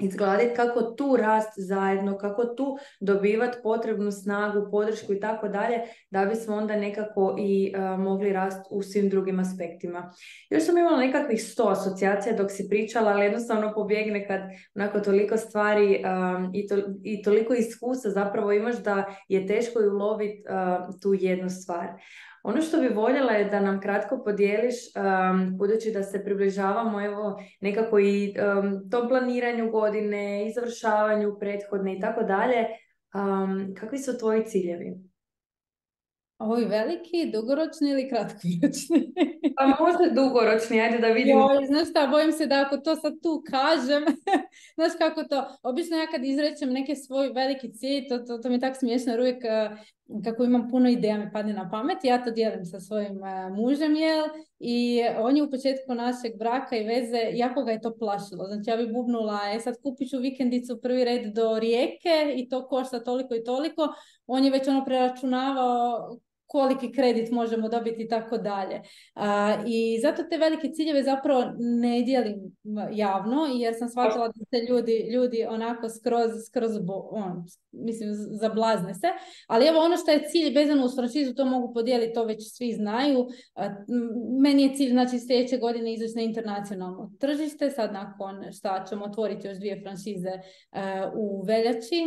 izgledati, 0.00 0.54
kako 0.56 0.82
tu 0.82 1.16
rast 1.16 1.52
zajedno, 1.56 2.18
kako 2.18 2.44
tu 2.44 2.78
dobivati 3.00 3.58
potrebnu 3.62 4.12
snagu, 4.12 4.70
podršku 4.70 5.12
i 5.12 5.20
tako 5.20 5.48
dalje, 5.48 5.80
da 6.10 6.24
bismo 6.24 6.56
onda 6.56 6.76
nekako 6.76 7.36
i 7.38 7.72
mogli 7.98 8.32
rast 8.32 8.66
u 8.70 8.82
svim 8.82 9.08
drugim 9.08 9.40
aspektima. 9.40 10.12
Još 10.50 10.66
sam 10.66 10.78
imala 10.78 10.98
nekakvih 10.98 11.42
sto 11.42 11.68
asocijacija 11.68 12.36
dok 12.36 12.50
si 12.50 12.68
pričala, 12.68 13.10
ali 13.10 13.24
jednostavno 13.24 13.72
pobjegne 13.74 14.26
kad 14.26 14.40
onako 14.74 15.00
toliko 15.00 15.36
stvari 15.36 16.02
i, 16.54 16.66
to, 16.68 16.76
i 17.04 17.22
toliko 17.22 17.54
iskustva 17.54 18.10
zapravo 18.10 18.52
imaš 18.52 18.76
da 18.76 19.04
je 19.28 19.46
teško 19.46 19.80
i 19.82 19.88
uloviti 19.88 20.42
tu 21.02 21.14
jednu 21.20 21.50
stvar. 21.50 21.88
Ono 22.42 22.62
što 22.62 22.80
bi 22.80 22.88
voljela 22.88 23.32
je 23.32 23.44
da 23.44 23.60
nam 23.60 23.80
kratko 23.80 24.22
podijeliš, 24.24 24.74
um, 24.74 25.58
budući 25.58 25.90
da 25.90 26.02
se 26.02 26.24
približavamo 26.24 27.04
evo 27.04 27.40
nekako 27.60 27.98
i 27.98 28.34
um, 28.34 28.90
tom 28.90 29.08
planiranju 29.08 29.70
godine, 29.70 30.48
izvršavanju 30.48 31.36
prethodne 31.40 31.96
i 31.96 32.00
tako 32.00 32.22
dalje, 32.22 32.66
kakvi 33.76 33.98
su 33.98 34.18
tvoji 34.18 34.44
ciljevi? 34.44 35.10
Ovi 36.38 36.64
veliki, 36.64 37.30
dugoročni 37.32 37.90
ili 37.90 38.08
kratkoročni? 38.08 39.12
pa 39.56 39.84
možda 39.84 40.22
dugoročni, 40.22 40.80
ajde 40.80 40.98
da 40.98 41.08
vidimo. 41.08 41.40
Joj, 41.40 41.66
znaš 41.66 41.90
šta, 41.90 42.06
bojim 42.06 42.32
se 42.32 42.46
da 42.46 42.64
ako 42.66 42.76
to 42.76 42.96
sad 42.96 43.12
tu 43.22 43.42
kažem, 43.50 44.02
znaš 44.76 44.92
kako 44.98 45.24
to, 45.24 45.44
obično 45.62 45.96
ja 45.96 46.06
kad 46.06 46.24
izrečem 46.24 46.72
neke 46.72 46.94
svoj 46.96 47.28
veliki 47.28 47.72
cilj, 47.72 48.08
to, 48.08 48.18
to, 48.18 48.38
to 48.38 48.48
mi 48.48 48.54
je 48.54 48.60
tako 48.60 48.78
smiješno, 48.78 49.12
jer 49.12 49.20
uvijek 49.20 49.42
kako 50.24 50.44
imam 50.44 50.68
puno 50.70 50.88
ideja 50.88 51.18
mi 51.18 51.30
padne 51.32 51.52
na 51.52 51.70
pamet, 51.70 52.04
ja 52.04 52.24
to 52.24 52.30
dijelim 52.30 52.64
sa 52.64 52.80
svojim 52.80 53.20
mužem, 53.56 53.96
jel? 53.96 54.24
I 54.58 55.00
on 55.18 55.36
je 55.36 55.42
u 55.42 55.50
početku 55.50 55.94
našeg 55.94 56.38
braka 56.38 56.76
i 56.76 56.84
veze, 56.84 57.18
jako 57.32 57.64
ga 57.64 57.72
je 57.72 57.80
to 57.80 57.96
plašilo. 57.98 58.44
Znači 58.44 58.70
ja 58.70 58.76
bi 58.76 58.92
bubnula, 58.92 59.40
e 59.54 59.60
sad 59.60 59.74
kupit 59.82 60.10
ću 60.10 60.18
vikendicu 60.18 60.80
prvi 60.82 61.04
red 61.04 61.34
do 61.34 61.58
rijeke 61.58 62.34
i 62.36 62.48
to 62.48 62.68
košta 62.68 63.00
toliko 63.04 63.34
i 63.34 63.44
toliko. 63.44 63.88
On 64.26 64.44
je 64.44 64.50
već 64.50 64.68
ono 64.68 64.84
preračunavao 64.84 66.16
koliki 66.50 66.92
kredit 66.92 67.30
možemo 67.30 67.68
dobiti 67.68 68.02
i 68.02 68.08
tako 68.08 68.38
dalje. 68.38 68.80
I 69.66 70.00
zato 70.02 70.22
te 70.22 70.38
velike 70.38 70.70
ciljeve 70.72 71.02
zapravo 71.02 71.44
ne 71.58 72.02
dijelim 72.02 72.56
javno 72.92 73.46
jer 73.54 73.74
sam 73.78 73.88
shvatila 73.88 74.28
da 74.28 74.44
se 74.50 74.66
ljudi, 74.68 75.08
ljudi 75.12 75.46
onako 75.48 75.88
skroz, 75.88 76.30
skroz 76.46 76.72
on, 77.10 77.44
mislim, 77.72 78.10
zablazne 78.14 78.94
se. 78.94 79.06
Ali 79.46 79.66
evo 79.66 79.80
ono 79.80 79.96
što 79.96 80.10
je 80.10 80.28
cilj 80.28 80.54
vezano 80.54 80.84
uz 80.84 80.94
franšizu, 80.94 81.34
to 81.34 81.44
mogu 81.44 81.74
podijeliti, 81.74 82.14
to 82.14 82.24
već 82.24 82.56
svi 82.56 82.72
znaju. 82.72 83.26
Meni 84.40 84.62
je 84.62 84.74
cilj, 84.74 84.90
znači, 84.90 85.18
sljedeće 85.18 85.56
godine 85.56 85.94
izaći 85.94 86.12
na 86.16 86.22
internacionalno 86.22 87.12
tržište, 87.20 87.70
sad 87.70 87.92
nakon 87.92 88.52
šta 88.52 88.84
ćemo 88.88 89.04
otvoriti 89.04 89.48
još 89.48 89.58
dvije 89.58 89.80
franšize 89.82 90.32
u 91.16 91.42
veljači. 91.42 92.02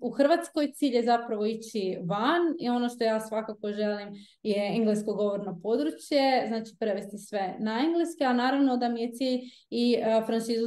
U 0.00 0.10
Hrvatskoj 0.10 0.72
cilj 0.72 0.96
je 0.96 1.02
zapravo 1.02 1.46
ići 1.46 1.98
van 2.04 2.42
i 2.60 2.68
ono 2.68 2.88
što 2.88 3.04
ja 3.04 3.20
svakako 3.28 3.72
želim 3.72 4.08
je 4.42 4.76
englesko 4.76 5.14
govorno 5.14 5.60
područje, 5.62 6.44
znači 6.48 6.76
prevesti 6.78 7.18
sve 7.18 7.56
na 7.58 7.80
engleski, 7.86 8.24
a 8.24 8.32
naravno 8.32 8.76
da 8.76 8.88
mi 8.88 9.02
je 9.02 9.12
cilj 9.12 9.40
i 9.70 9.96
franšizu 10.26 10.66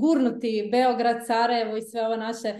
gurnuti 0.00 0.68
Beograd, 0.72 1.16
Sarajevo 1.26 1.76
i 1.76 1.82
sve 1.82 2.06
ovo 2.06 2.16
naše 2.16 2.54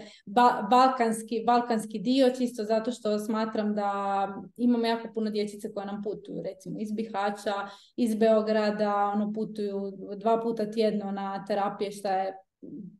balkanski, 0.69 1.43
balkanski 1.45 1.99
dio, 1.99 2.29
čisto 2.37 2.63
zato 2.63 2.91
što 2.91 3.19
smatram 3.19 3.75
da 3.75 4.27
imamo 4.57 4.87
jako 4.87 5.07
puno 5.13 5.29
dječice 5.29 5.73
koje 5.73 5.85
nam 5.85 6.03
putuju, 6.03 6.43
recimo 6.43 6.79
iz 6.79 6.91
Bihaća, 6.91 7.53
iz 7.95 8.15
Beograda, 8.15 9.11
ono 9.15 9.33
putuju 9.33 9.91
dva 10.17 10.41
puta 10.41 10.71
tjedno 10.71 11.11
na 11.11 11.45
terapije, 11.45 11.91
što 11.91 12.07
je 12.07 12.46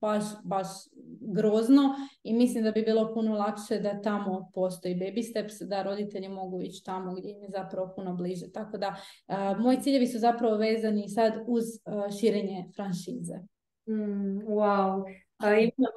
baš, 0.01 0.23
baš 0.43 0.67
grozno 1.21 1.95
i 2.23 2.33
mislim 2.33 2.63
da 2.63 2.71
bi 2.71 2.81
bilo 2.81 3.13
puno 3.13 3.37
lakše 3.37 3.79
da 3.79 4.01
tamo 4.01 4.51
postoji 4.53 4.95
baby 4.95 5.29
steps, 5.29 5.61
da 5.61 5.83
roditelji 5.83 6.29
mogu 6.29 6.61
ići 6.61 6.83
tamo 6.83 7.15
gdje 7.15 7.31
im 7.31 7.41
je 7.41 7.49
zapravo 7.49 7.93
puno 7.95 8.15
bliže. 8.15 8.51
Tako 8.51 8.77
da 8.77 8.95
moji 9.59 9.81
ciljevi 9.81 10.07
su 10.07 10.19
zapravo 10.19 10.57
vezani 10.57 11.09
sad 11.09 11.33
uz 11.47 11.63
širenje 12.19 12.65
franšize. 12.75 13.35
Mm, 13.87 14.41
wow, 14.47 15.03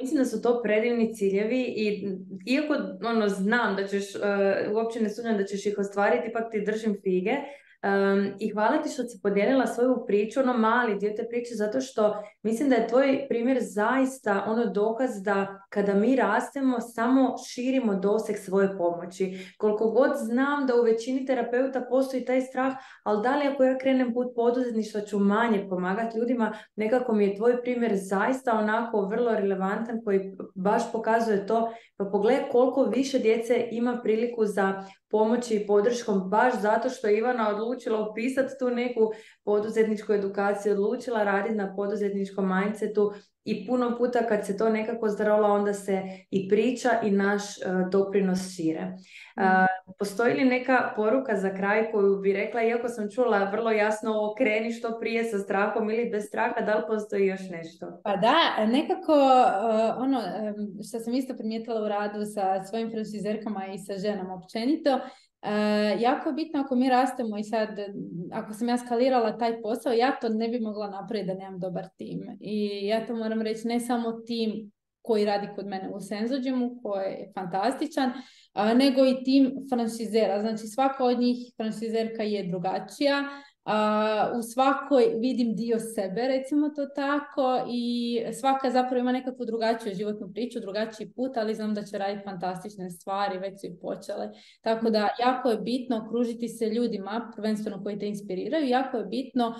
mislim 0.01 0.18
da 0.18 0.25
su 0.25 0.42
to 0.42 0.62
predivni 0.62 1.14
ciljevi 1.14 1.62
i 1.62 2.09
iako 2.46 2.75
ono, 3.05 3.29
znam 3.29 3.77
da 3.77 3.87
ćeš, 3.87 4.14
uh, 4.14 4.23
uopće 4.75 5.01
ne 5.01 5.11
sumnjam 5.11 5.37
da 5.37 5.44
ćeš 5.44 5.66
ih 5.66 5.75
ostvariti, 5.79 6.29
ipak 6.29 6.51
ti 6.51 6.64
držim 6.64 6.96
fige. 7.03 7.33
I 8.38 8.53
hvala 8.53 8.83
ti 8.83 8.88
što 8.88 9.03
si 9.03 9.21
podijelila 9.23 9.66
svoju 9.66 10.05
priču, 10.07 10.40
ono 10.40 10.53
mali 10.53 10.99
dio 10.99 11.12
te 11.16 11.29
priče, 11.29 11.55
zato 11.55 11.81
što 11.81 12.23
mislim 12.43 12.69
da 12.69 12.77
je 12.77 12.88
tvoj 12.88 13.27
primjer 13.29 13.59
zaista 13.61 14.45
ono 14.47 14.66
dokaz 14.66 15.23
da 15.23 15.62
kada 15.69 15.95
mi 15.95 16.16
rastemo, 16.16 16.81
samo 16.81 17.35
širimo 17.49 17.95
doseg 17.95 18.37
svoje 18.37 18.77
pomoći. 18.79 19.38
Koliko 19.59 19.90
god 19.90 20.11
znam 20.16 20.66
da 20.66 20.75
u 20.75 20.83
većini 20.83 21.27
terapeuta 21.27 21.87
postoji 21.90 22.25
taj 22.25 22.40
strah, 22.40 22.73
ali 23.05 23.23
da 23.23 23.37
li 23.37 23.47
ako 23.47 23.64
ja 23.64 23.79
krenem 23.79 24.14
put 24.14 24.27
poduzetništva 24.35 25.01
ću 25.01 25.19
manje 25.19 25.66
pomagati 25.69 26.19
ljudima, 26.19 26.53
nekako 26.77 27.12
mi 27.12 27.25
je 27.25 27.37
tvoj 27.37 27.62
primjer 27.62 27.93
zaista 27.95 28.59
onako 28.59 29.01
vrlo 29.01 29.35
relevantan 29.35 30.05
koji 30.05 30.33
baš 30.55 30.93
pokazuje 30.93 31.47
to, 31.47 31.73
pa 31.97 32.05
pogledaj 32.05 32.49
koliko 32.53 32.85
više 32.85 33.19
djece 33.19 33.69
ima 33.71 34.01
priliku 34.03 34.47
za 34.47 34.85
pomoći 35.11 35.57
i 35.57 35.66
podrškom 35.66 36.31
baš 36.31 36.61
zato 36.61 36.88
što 36.88 37.09
Ivana 37.09 37.49
odlučila 37.49 37.70
upisati 38.11 38.53
tu 38.59 38.71
neku 38.71 39.13
poduzetničku 39.45 40.13
edukaciju, 40.13 40.73
odlučila 40.73 41.25
raditi 41.25 41.55
na 41.55 41.75
poduzetničkom 41.77 42.49
mindsetu 42.49 43.13
i 43.45 43.67
puno 43.67 43.97
puta 43.99 44.27
kad 44.27 44.47
se 44.47 44.57
to 44.57 44.69
nekako 44.69 45.09
zdarola 45.09 45.49
onda 45.49 45.73
se 45.75 46.03
i 46.31 46.49
priča 46.49 46.91
i 47.03 47.11
naš 47.11 47.43
uh, 47.43 47.91
doprinos 47.91 48.39
šire. 48.57 48.93
Uh, 49.37 49.43
postoji 49.99 50.35
li 50.35 50.45
neka 50.45 50.93
poruka 50.97 51.37
za 51.37 51.55
kraj 51.55 51.91
koju 51.93 52.17
bi 52.17 52.33
rekla, 52.33 52.63
iako 52.63 52.89
sam 52.89 53.11
čula 53.11 53.51
vrlo 53.51 53.71
jasno 53.71 54.35
kreni 54.39 54.73
što 54.73 54.99
prije 55.01 55.25
sa 55.25 55.39
strahom 55.39 55.91
ili 55.91 56.11
bez 56.11 56.25
straha, 56.25 56.61
da 56.61 56.75
li 56.75 56.83
postoji 56.89 57.27
još 57.27 57.41
nešto? 57.51 58.01
Pa 58.05 58.17
da, 58.17 58.67
nekako 58.67 59.13
uh, 59.13 60.03
ono 60.03 60.21
što 60.89 60.99
sam 60.99 61.15
isto 61.15 61.35
primijetila 61.37 61.83
u 61.83 61.89
radu 61.89 62.25
sa 62.35 62.65
svojim 62.65 62.91
francizerkama 62.91 63.67
i 63.67 63.79
sa 63.79 63.99
ženama 63.99 64.35
općenito, 64.35 65.01
E, 65.42 65.50
jako 66.00 66.29
je 66.29 66.33
bitno 66.33 66.61
ako 66.61 66.74
mi 66.74 66.88
rastemo 66.88 67.38
i 67.38 67.44
sad, 67.44 67.68
ako 68.33 68.53
sam 68.53 68.68
ja 68.68 68.79
skalirala 68.79 69.38
taj 69.38 69.62
posao, 69.62 69.92
ja 69.92 70.18
to 70.20 70.29
ne 70.29 70.48
bi 70.48 70.61
mogla 70.61 70.90
napraviti 70.90 71.26
da 71.26 71.35
nemam 71.35 71.61
dobar 71.61 71.88
tim. 71.96 72.37
I 72.40 72.87
ja 72.87 73.07
to 73.07 73.16
moram 73.16 73.42
reći, 73.42 73.68
ne 73.68 73.81
samo 73.81 74.12
tim 74.12 74.72
koji 75.03 75.24
radi 75.24 75.48
kod 75.55 75.66
mene 75.66 75.90
u 75.94 76.00
Senzođemu, 76.00 76.81
koji 76.83 77.05
je 77.05 77.33
fantastičan, 77.35 78.12
nego 78.76 79.07
i 79.07 79.24
tim 79.24 79.53
franšizera. 79.68 80.40
Znači 80.40 80.66
svaka 80.66 81.05
od 81.05 81.18
njih 81.18 81.53
franšizerka 81.57 82.22
je 82.22 82.46
drugačija, 82.48 83.24
u 84.38 84.42
svakoj 84.42 85.05
vidim 85.18 85.55
dio 85.55 85.79
sebe, 85.79 86.29
recimo 86.29 86.68
to 86.68 86.87
tako, 86.87 87.66
i 87.70 88.18
svaka 88.40 88.70
zapravo 88.70 89.01
ima 89.01 89.12
nekakvu 89.12 89.44
drugačiju 89.46 89.94
životnu 89.94 90.31
priču, 90.33 90.61
drugačiji 90.61 91.11
put, 91.11 91.37
ali 91.37 91.55
znam 91.55 91.75
da 91.75 91.83
će 91.83 91.99
raditi 91.99 92.25
fantastične 92.25 92.90
stvari, 92.90 93.38
već 93.38 93.61
su 93.61 93.66
i 93.66 93.77
počele. 93.83 94.31
Tako 94.61 94.90
da 94.90 95.09
jako 95.20 95.51
je 95.51 95.59
bitno 95.59 96.05
okružiti 96.07 96.49
se 96.49 96.66
ljudima, 96.66 97.31
prvenstveno 97.35 97.83
koji 97.83 97.99
te 97.99 98.09
inspiriraju, 98.09 98.68
jako 98.68 98.96
je 98.96 99.05
bitno 99.05 99.55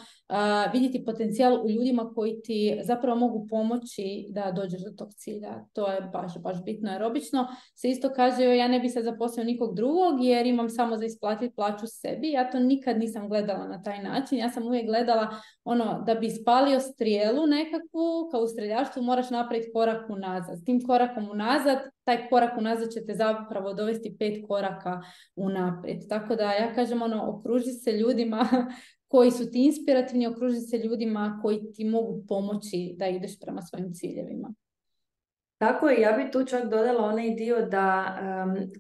vidjeti 0.73 1.05
potencijal 1.05 1.67
u 1.67 1.71
ljudima 1.71 2.13
koji 2.15 2.43
ti 2.43 2.81
zapravo 2.83 3.19
mogu 3.19 3.47
pomoći 3.51 4.27
da 4.31 4.53
dođeš 4.53 4.81
do 4.85 4.91
tog 4.91 5.15
cilja. 5.15 5.65
To 5.73 5.93
je 5.93 6.01
baš, 6.13 6.33
baš 6.39 6.65
bitno, 6.65 6.93
jer 6.93 7.03
obično 7.03 7.47
se 7.75 7.89
isto 7.89 8.11
kaže, 8.17 8.57
ja 8.57 8.69
ne 8.69 8.81
bi 8.81 8.89
sad 8.89 9.05
zaposlio 9.05 9.45
nikog 9.45 9.77
drugog 9.77 10.25
jer 10.25 10.47
imam 10.47 10.69
samo 10.69 10.97
za 10.97 11.05
isplatiti 11.05 11.55
plaću 11.55 11.87
sebi. 11.87 12.31
Ja 12.31 12.51
to 12.51 12.59
nikad 12.59 12.99
nisam 12.99 13.29
gledala 13.29 13.69
na 13.69 13.83
taj 13.83 13.90
način. 13.99 14.39
Ja 14.39 14.51
sam 14.51 14.67
uvijek 14.67 14.87
gledala 14.87 15.29
ono 15.65 16.03
da 16.07 16.15
bi 16.15 16.31
spalio 16.31 16.81
strijelu 16.81 17.47
nekakvu, 17.47 18.29
kao 18.31 18.41
u 18.41 18.47
streljaštvu 18.47 19.03
moraš 19.03 19.31
napraviti 19.31 19.73
korak 19.73 20.11
unazad. 20.11 20.59
S 20.59 20.65
tim 20.65 20.81
korakom 20.87 21.31
unazad, 21.31 21.79
taj 22.05 22.29
korak 22.29 22.59
unazad 22.59 22.91
će 22.91 23.07
te 23.07 23.15
zapravo 23.15 23.75
dovesti 23.75 24.17
pet 24.19 24.45
koraka 24.49 25.01
unaprijed. 25.37 26.09
Tako 26.09 26.37
da 26.37 26.53
ja 26.53 26.75
kažem 26.75 27.03
ono, 27.03 27.31
okruži 27.31 27.71
se 27.73 27.93
ljudima 27.93 28.49
koji 29.13 29.31
su 29.31 29.51
ti 29.51 29.65
inspirativni, 29.65 30.27
okruži 30.27 30.61
se 30.61 30.79
ljudima 30.79 31.39
koji 31.43 31.73
ti 31.73 31.85
mogu 31.85 32.25
pomoći 32.29 32.95
da 32.99 33.07
ideš 33.07 33.41
prema 33.41 33.63
svojim 33.63 33.95
ciljevima. 33.95 34.55
Tako 35.61 35.89
je, 35.89 36.01
ja 36.01 36.13
bi 36.13 36.31
tu 36.31 36.45
čak 36.45 36.65
dodala 36.65 37.05
onaj 37.05 37.31
dio 37.31 37.67
da 37.67 38.17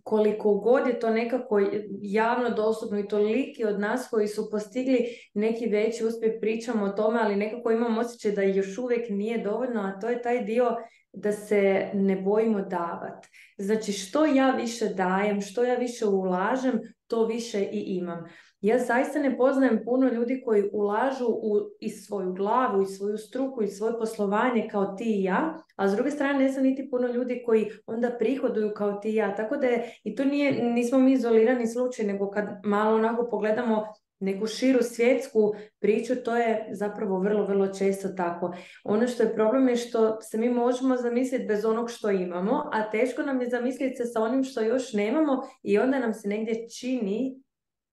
koliko 0.03 0.55
god 0.55 0.87
je 0.87 1.01
to 1.01 1.11
nekako 1.11 1.61
javno 2.03 2.51
dostupno 2.51 2.99
i 2.99 3.09
toliki 3.09 3.64
od 3.64 3.81
nas 3.81 4.09
koji 4.11 4.29
su 4.29 4.51
postigli 4.51 4.99
neki 5.35 5.66
veći 5.66 6.05
uspjeh 6.05 6.33
pričamo 6.40 6.85
o 6.85 6.88
tome, 6.88 7.21
ali 7.23 7.37
nekako 7.37 7.71
imam 7.71 7.99
osjećaj 7.99 8.33
da 8.33 8.43
još 8.43 8.79
uvijek 8.79 9.11
nije 9.11 9.38
dovoljno, 9.38 9.81
a 9.81 10.01
to 10.01 10.09
je 10.09 10.23
taj 10.23 10.45
dio 10.45 10.77
da 11.12 11.33
se 11.33 11.90
ne 11.95 12.16
bojimo 12.16 12.61
davati. 12.61 13.29
Znači 13.59 13.93
što 13.93 14.27
ja 14.27 14.51
više 14.51 14.88
dajem, 14.88 15.40
što 15.40 15.64
ja 15.64 15.75
više 15.75 16.07
ulažem, 16.07 16.81
to 17.07 17.27
više 17.27 17.62
i 17.62 17.85
imam. 17.87 18.25
Ja 18.61 18.79
zaista 18.79 19.19
ne 19.19 19.37
poznajem 19.37 19.81
puno 19.85 20.09
ljudi 20.09 20.43
koji 20.45 20.71
ulažu 20.73 21.27
u, 21.27 21.57
i 21.81 21.90
svoju 21.90 22.33
glavu, 22.33 22.83
i 22.83 22.87
svoju 22.87 23.19
struku, 23.19 23.62
i 23.62 23.69
svoje 23.69 23.99
poslovanje 23.99 24.69
kao 24.71 24.95
ti 24.99 25.05
i 25.05 25.23
ja, 25.23 25.62
a 25.81 25.88
s 25.88 25.95
druge 25.95 26.11
strane 26.11 26.38
ne 26.38 26.49
znam 26.49 26.64
niti 26.64 26.90
puno 26.90 27.07
ljudi 27.07 27.43
koji 27.47 27.71
onda 27.87 28.11
prihoduju 28.19 28.73
kao 28.77 28.93
ti 28.93 29.11
i 29.11 29.14
ja. 29.14 29.35
Tako 29.37 29.57
da 29.57 29.66
je, 29.66 29.99
i 30.05 30.14
to 30.14 30.25
nije, 30.25 30.73
nismo 30.73 30.99
mi 30.99 31.12
izolirani 31.12 31.66
slučaj, 31.66 32.07
nego 32.07 32.31
kad 32.31 32.45
malo 32.64 32.97
onako 32.97 33.29
pogledamo 33.31 33.87
neku 34.19 34.47
širu 34.47 34.83
svjetsku 34.83 35.55
priču, 35.79 36.14
to 36.25 36.37
je 36.37 36.69
zapravo 36.73 37.19
vrlo, 37.19 37.45
vrlo 37.45 37.69
često 37.69 38.09
tako. 38.09 38.55
Ono 38.85 39.07
što 39.07 39.23
je 39.23 39.35
problem 39.35 39.69
je 39.69 39.77
što 39.77 40.21
se 40.21 40.38
mi 40.38 40.49
možemo 40.49 40.97
zamisliti 40.97 41.47
bez 41.49 41.64
onog 41.64 41.90
što 41.90 42.11
imamo, 42.11 42.71
a 42.73 42.90
teško 42.90 43.23
nam 43.23 43.40
je 43.40 43.49
zamisliti 43.49 43.97
se 43.97 44.05
sa 44.05 44.23
onim 44.23 44.45
što 44.45 44.61
još 44.61 44.93
nemamo 44.93 45.43
i 45.62 45.79
onda 45.79 45.99
nam 45.99 46.14
se 46.14 46.29
negdje 46.29 46.69
čini 46.81 47.43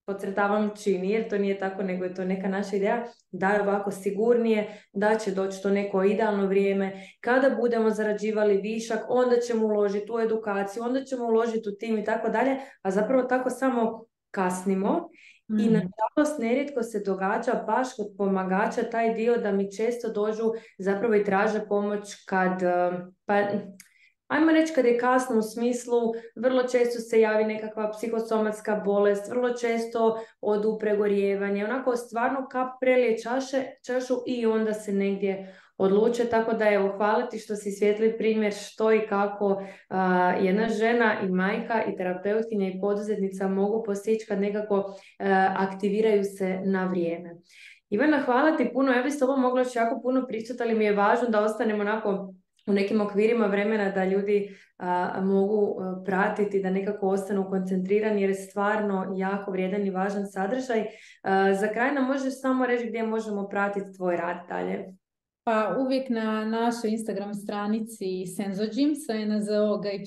podcrtavam 0.07 0.69
čini, 0.83 1.09
jer 1.09 1.29
to 1.29 1.37
nije 1.37 1.59
tako, 1.59 1.83
nego 1.83 2.03
je 2.03 2.13
to 2.13 2.25
neka 2.25 2.47
naša 2.47 2.75
ideja, 2.75 3.05
da 3.31 3.49
je 3.49 3.61
ovako 3.61 3.91
sigurnije, 3.91 4.81
da 4.93 5.15
će 5.15 5.31
doći 5.31 5.61
to 5.61 5.69
neko 5.69 6.03
idealno 6.03 6.45
vrijeme, 6.45 6.93
kada 7.21 7.49
budemo 7.49 7.89
zarađivali 7.89 8.57
višak, 8.57 8.99
onda 9.09 9.35
ćemo 9.37 9.65
uložiti 9.65 10.11
u 10.11 10.19
edukaciju, 10.19 10.83
onda 10.83 11.03
ćemo 11.03 11.25
uložiti 11.25 11.69
u 11.69 11.77
tim 11.79 11.97
i 11.97 12.03
tako 12.03 12.29
dalje, 12.29 12.57
a 12.81 12.91
zapravo 12.91 13.23
tako 13.23 13.49
samo 13.49 14.05
kasnimo 14.31 15.09
i 15.49 15.69
mm. 15.69 15.73
nažalost 15.73 16.39
nerijetko 16.39 16.83
se 16.83 17.03
događa 17.05 17.63
baš 17.67 17.87
kod 17.95 18.07
pomagača 18.17 18.89
taj 18.91 19.13
dio 19.13 19.37
da 19.37 19.51
mi 19.51 19.71
često 19.71 20.09
dođu 20.09 20.51
zapravo 20.77 21.15
i 21.15 21.23
traže 21.23 21.61
pomoć 21.69 22.15
kad, 22.25 22.61
pa 23.25 23.41
ajmo 24.27 24.51
reći 24.51 24.73
kad 24.73 24.85
je 24.85 24.97
kasno 24.97 25.37
u 25.39 25.41
smislu, 25.41 26.13
vrlo 26.35 26.63
često 26.63 26.99
se 26.99 27.19
javi 27.19 27.43
nekakva 27.43 27.91
psihosomatska 27.91 28.81
bolest, 28.85 29.29
vrlo 29.29 29.53
često 29.53 30.19
odu 30.41 30.77
pregorjevanje, 30.79 31.65
onako 31.65 31.95
stvarno 31.95 32.47
kap 32.51 32.67
prelije 32.81 33.17
čaše, 33.17 33.63
čašu 33.85 34.13
i 34.25 34.45
onda 34.45 34.73
se 34.73 34.93
negdje 34.93 35.55
odluče, 35.77 36.25
tako 36.25 36.53
da 36.53 36.69
evo 36.69 36.93
hvala 36.97 37.29
ti 37.29 37.39
što 37.39 37.55
si 37.55 37.71
svijetli 37.71 38.17
primjer 38.17 38.53
što 38.53 38.93
i 38.93 39.07
kako 39.09 39.61
jedna 40.41 40.67
žena 40.69 41.15
i 41.23 41.29
majka 41.29 41.83
i 41.83 41.95
terapeutkinja 41.97 42.67
i 42.67 42.79
poduzetnica 42.81 43.47
mogu 43.47 43.83
postići 43.83 44.25
kad 44.27 44.41
nekako 44.41 44.95
aktiviraju 45.57 46.23
se 46.23 46.59
na 46.65 46.85
vrijeme. 46.85 47.35
Ivana, 47.89 48.19
hvala 48.19 48.57
ti 48.57 48.69
puno, 48.73 48.91
ja 48.91 49.03
bi 49.03 49.11
s 49.11 49.19
tobom 49.19 49.41
mogla 49.41 49.61
još 49.61 49.75
jako 49.75 49.99
puno 50.01 50.25
pričati, 50.27 50.63
ali 50.63 50.75
mi 50.75 50.85
je 50.85 50.95
važno 50.95 51.29
da 51.29 51.43
ostanemo 51.43 51.81
onako 51.81 52.33
u 52.67 52.73
nekim 52.73 53.01
okvirima 53.01 53.45
vremena 53.45 53.91
da 53.91 54.05
ljudi 54.05 54.55
mogu 55.21 55.75
pratiti, 56.05 56.61
da 56.61 56.69
nekako 56.69 57.07
ostanu 57.07 57.49
koncentrirani 57.49 58.21
jer 58.21 58.29
je 58.29 58.35
stvarno 58.35 59.13
jako 59.17 59.51
vrijedan 59.51 59.85
i 59.85 59.91
važan 59.91 60.27
sadržaj. 60.27 60.85
za 61.59 61.67
kraj 61.73 61.93
nam 61.93 62.07
možeš 62.07 62.41
samo 62.41 62.65
reći 62.65 62.87
gdje 62.87 63.03
možemo 63.03 63.47
pratiti 63.49 63.93
tvoj 63.97 64.17
rad 64.17 64.37
dalje. 64.49 64.85
Pa 65.43 65.75
uvijek 65.79 66.09
na 66.09 66.45
našoj 66.45 66.89
Instagram 66.89 67.33
stranici 67.33 68.25
Senzogym 68.35 68.95
sa 68.95 69.13
NZOGYM. 69.13 70.05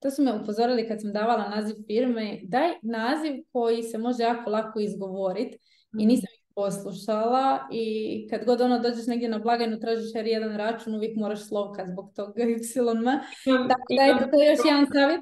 To 0.00 0.10
su 0.10 0.22
me 0.22 0.40
upozorili 0.42 0.88
kad 0.88 1.00
sam 1.00 1.12
davala 1.12 1.48
naziv 1.48 1.76
firme. 1.86 2.40
Daj 2.42 2.68
naziv 2.82 3.32
koji 3.52 3.82
se 3.82 3.98
može 3.98 4.22
jako 4.22 4.50
lako 4.50 4.80
izgovoriti 4.80 5.58
i 5.92 5.96
mhm. 5.96 6.08
nisam 6.08 6.37
poslušala 6.58 7.58
i 7.72 7.86
kad 8.30 8.44
god 8.44 8.60
ono 8.60 8.78
dođeš 8.78 9.06
negdje 9.06 9.28
na 9.28 9.38
blagajnu 9.38 9.80
tražiš 9.80 10.14
jer 10.14 10.26
jedan 10.26 10.56
račun 10.56 10.94
uvijek 10.94 11.16
moraš 11.16 11.48
slovka 11.48 11.86
zbog 11.86 12.12
toga 12.16 12.42
y 12.52 12.58
Tako 13.44 13.88
da 13.96 14.02
je 14.02 14.30
to 14.30 14.36
još 14.50 14.60
jedan 14.64 14.86
savjet. 14.94 15.20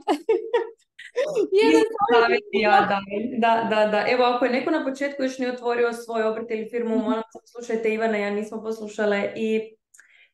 jedan 1.63 1.83
savjet 2.13 2.45
ja 2.53 3.01
da, 3.39 3.69
da, 3.71 3.87
da. 3.87 4.05
Evo 4.09 4.25
ako 4.25 4.45
je 4.45 4.51
neko 4.53 4.71
na 4.71 4.85
početku 4.85 5.23
još 5.23 5.39
ne 5.39 5.53
otvorio 5.53 5.93
svoj 5.93 6.23
obrt 6.23 6.51
ili 6.51 6.69
firmu, 6.71 6.97
molim 6.99 7.23
se 7.33 7.39
slušajte 7.53 7.95
Ivana, 7.95 8.17
ja 8.17 8.31
nismo 8.31 8.63
poslušale 8.63 9.33
i 9.37 9.77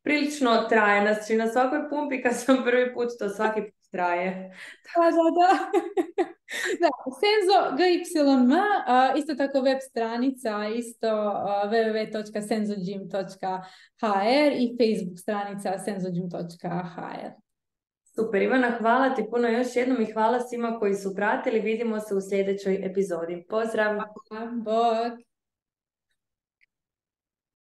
prilično 0.03 0.67
traje. 0.69 1.01
Znači 1.03 1.37
na 1.37 1.49
svakoj 1.49 1.89
pumpi 1.91 2.23
kad 2.23 2.33
sam 2.37 2.65
prvi 2.65 2.95
put, 2.95 3.09
to 3.19 3.29
svaki 3.29 3.61
put 3.61 3.82
traje. 3.93 4.51
Da, 4.95 5.05
da, 5.17 5.27
da. 5.39 5.49
da 6.83 6.89
Senzo 7.21 7.59
GYM, 7.79 8.53
isto 9.19 9.33
tako 9.35 9.61
web 9.61 9.79
stranica, 9.91 10.55
isto 10.77 11.09
www.senzogym.hr 11.73 14.53
i 14.53 14.77
Facebook 14.79 15.19
stranica 15.19 15.79
senzogym.hr. 15.79 17.31
Super, 18.15 18.43
Ivana, 18.43 18.71
hvala 18.79 19.15
ti 19.15 19.25
puno 19.31 19.49
još 19.49 19.77
jednom 19.77 20.03
i 20.03 20.13
hvala 20.13 20.41
svima 20.41 20.79
koji 20.79 20.95
su 20.95 21.15
pratili. 21.15 21.61
Vidimo 21.61 22.01
se 22.01 22.15
u 22.15 22.21
sljedećoj 22.21 22.87
epizodi. 22.87 23.47
Pozdrav! 23.49 24.01
Bog! 24.65 25.32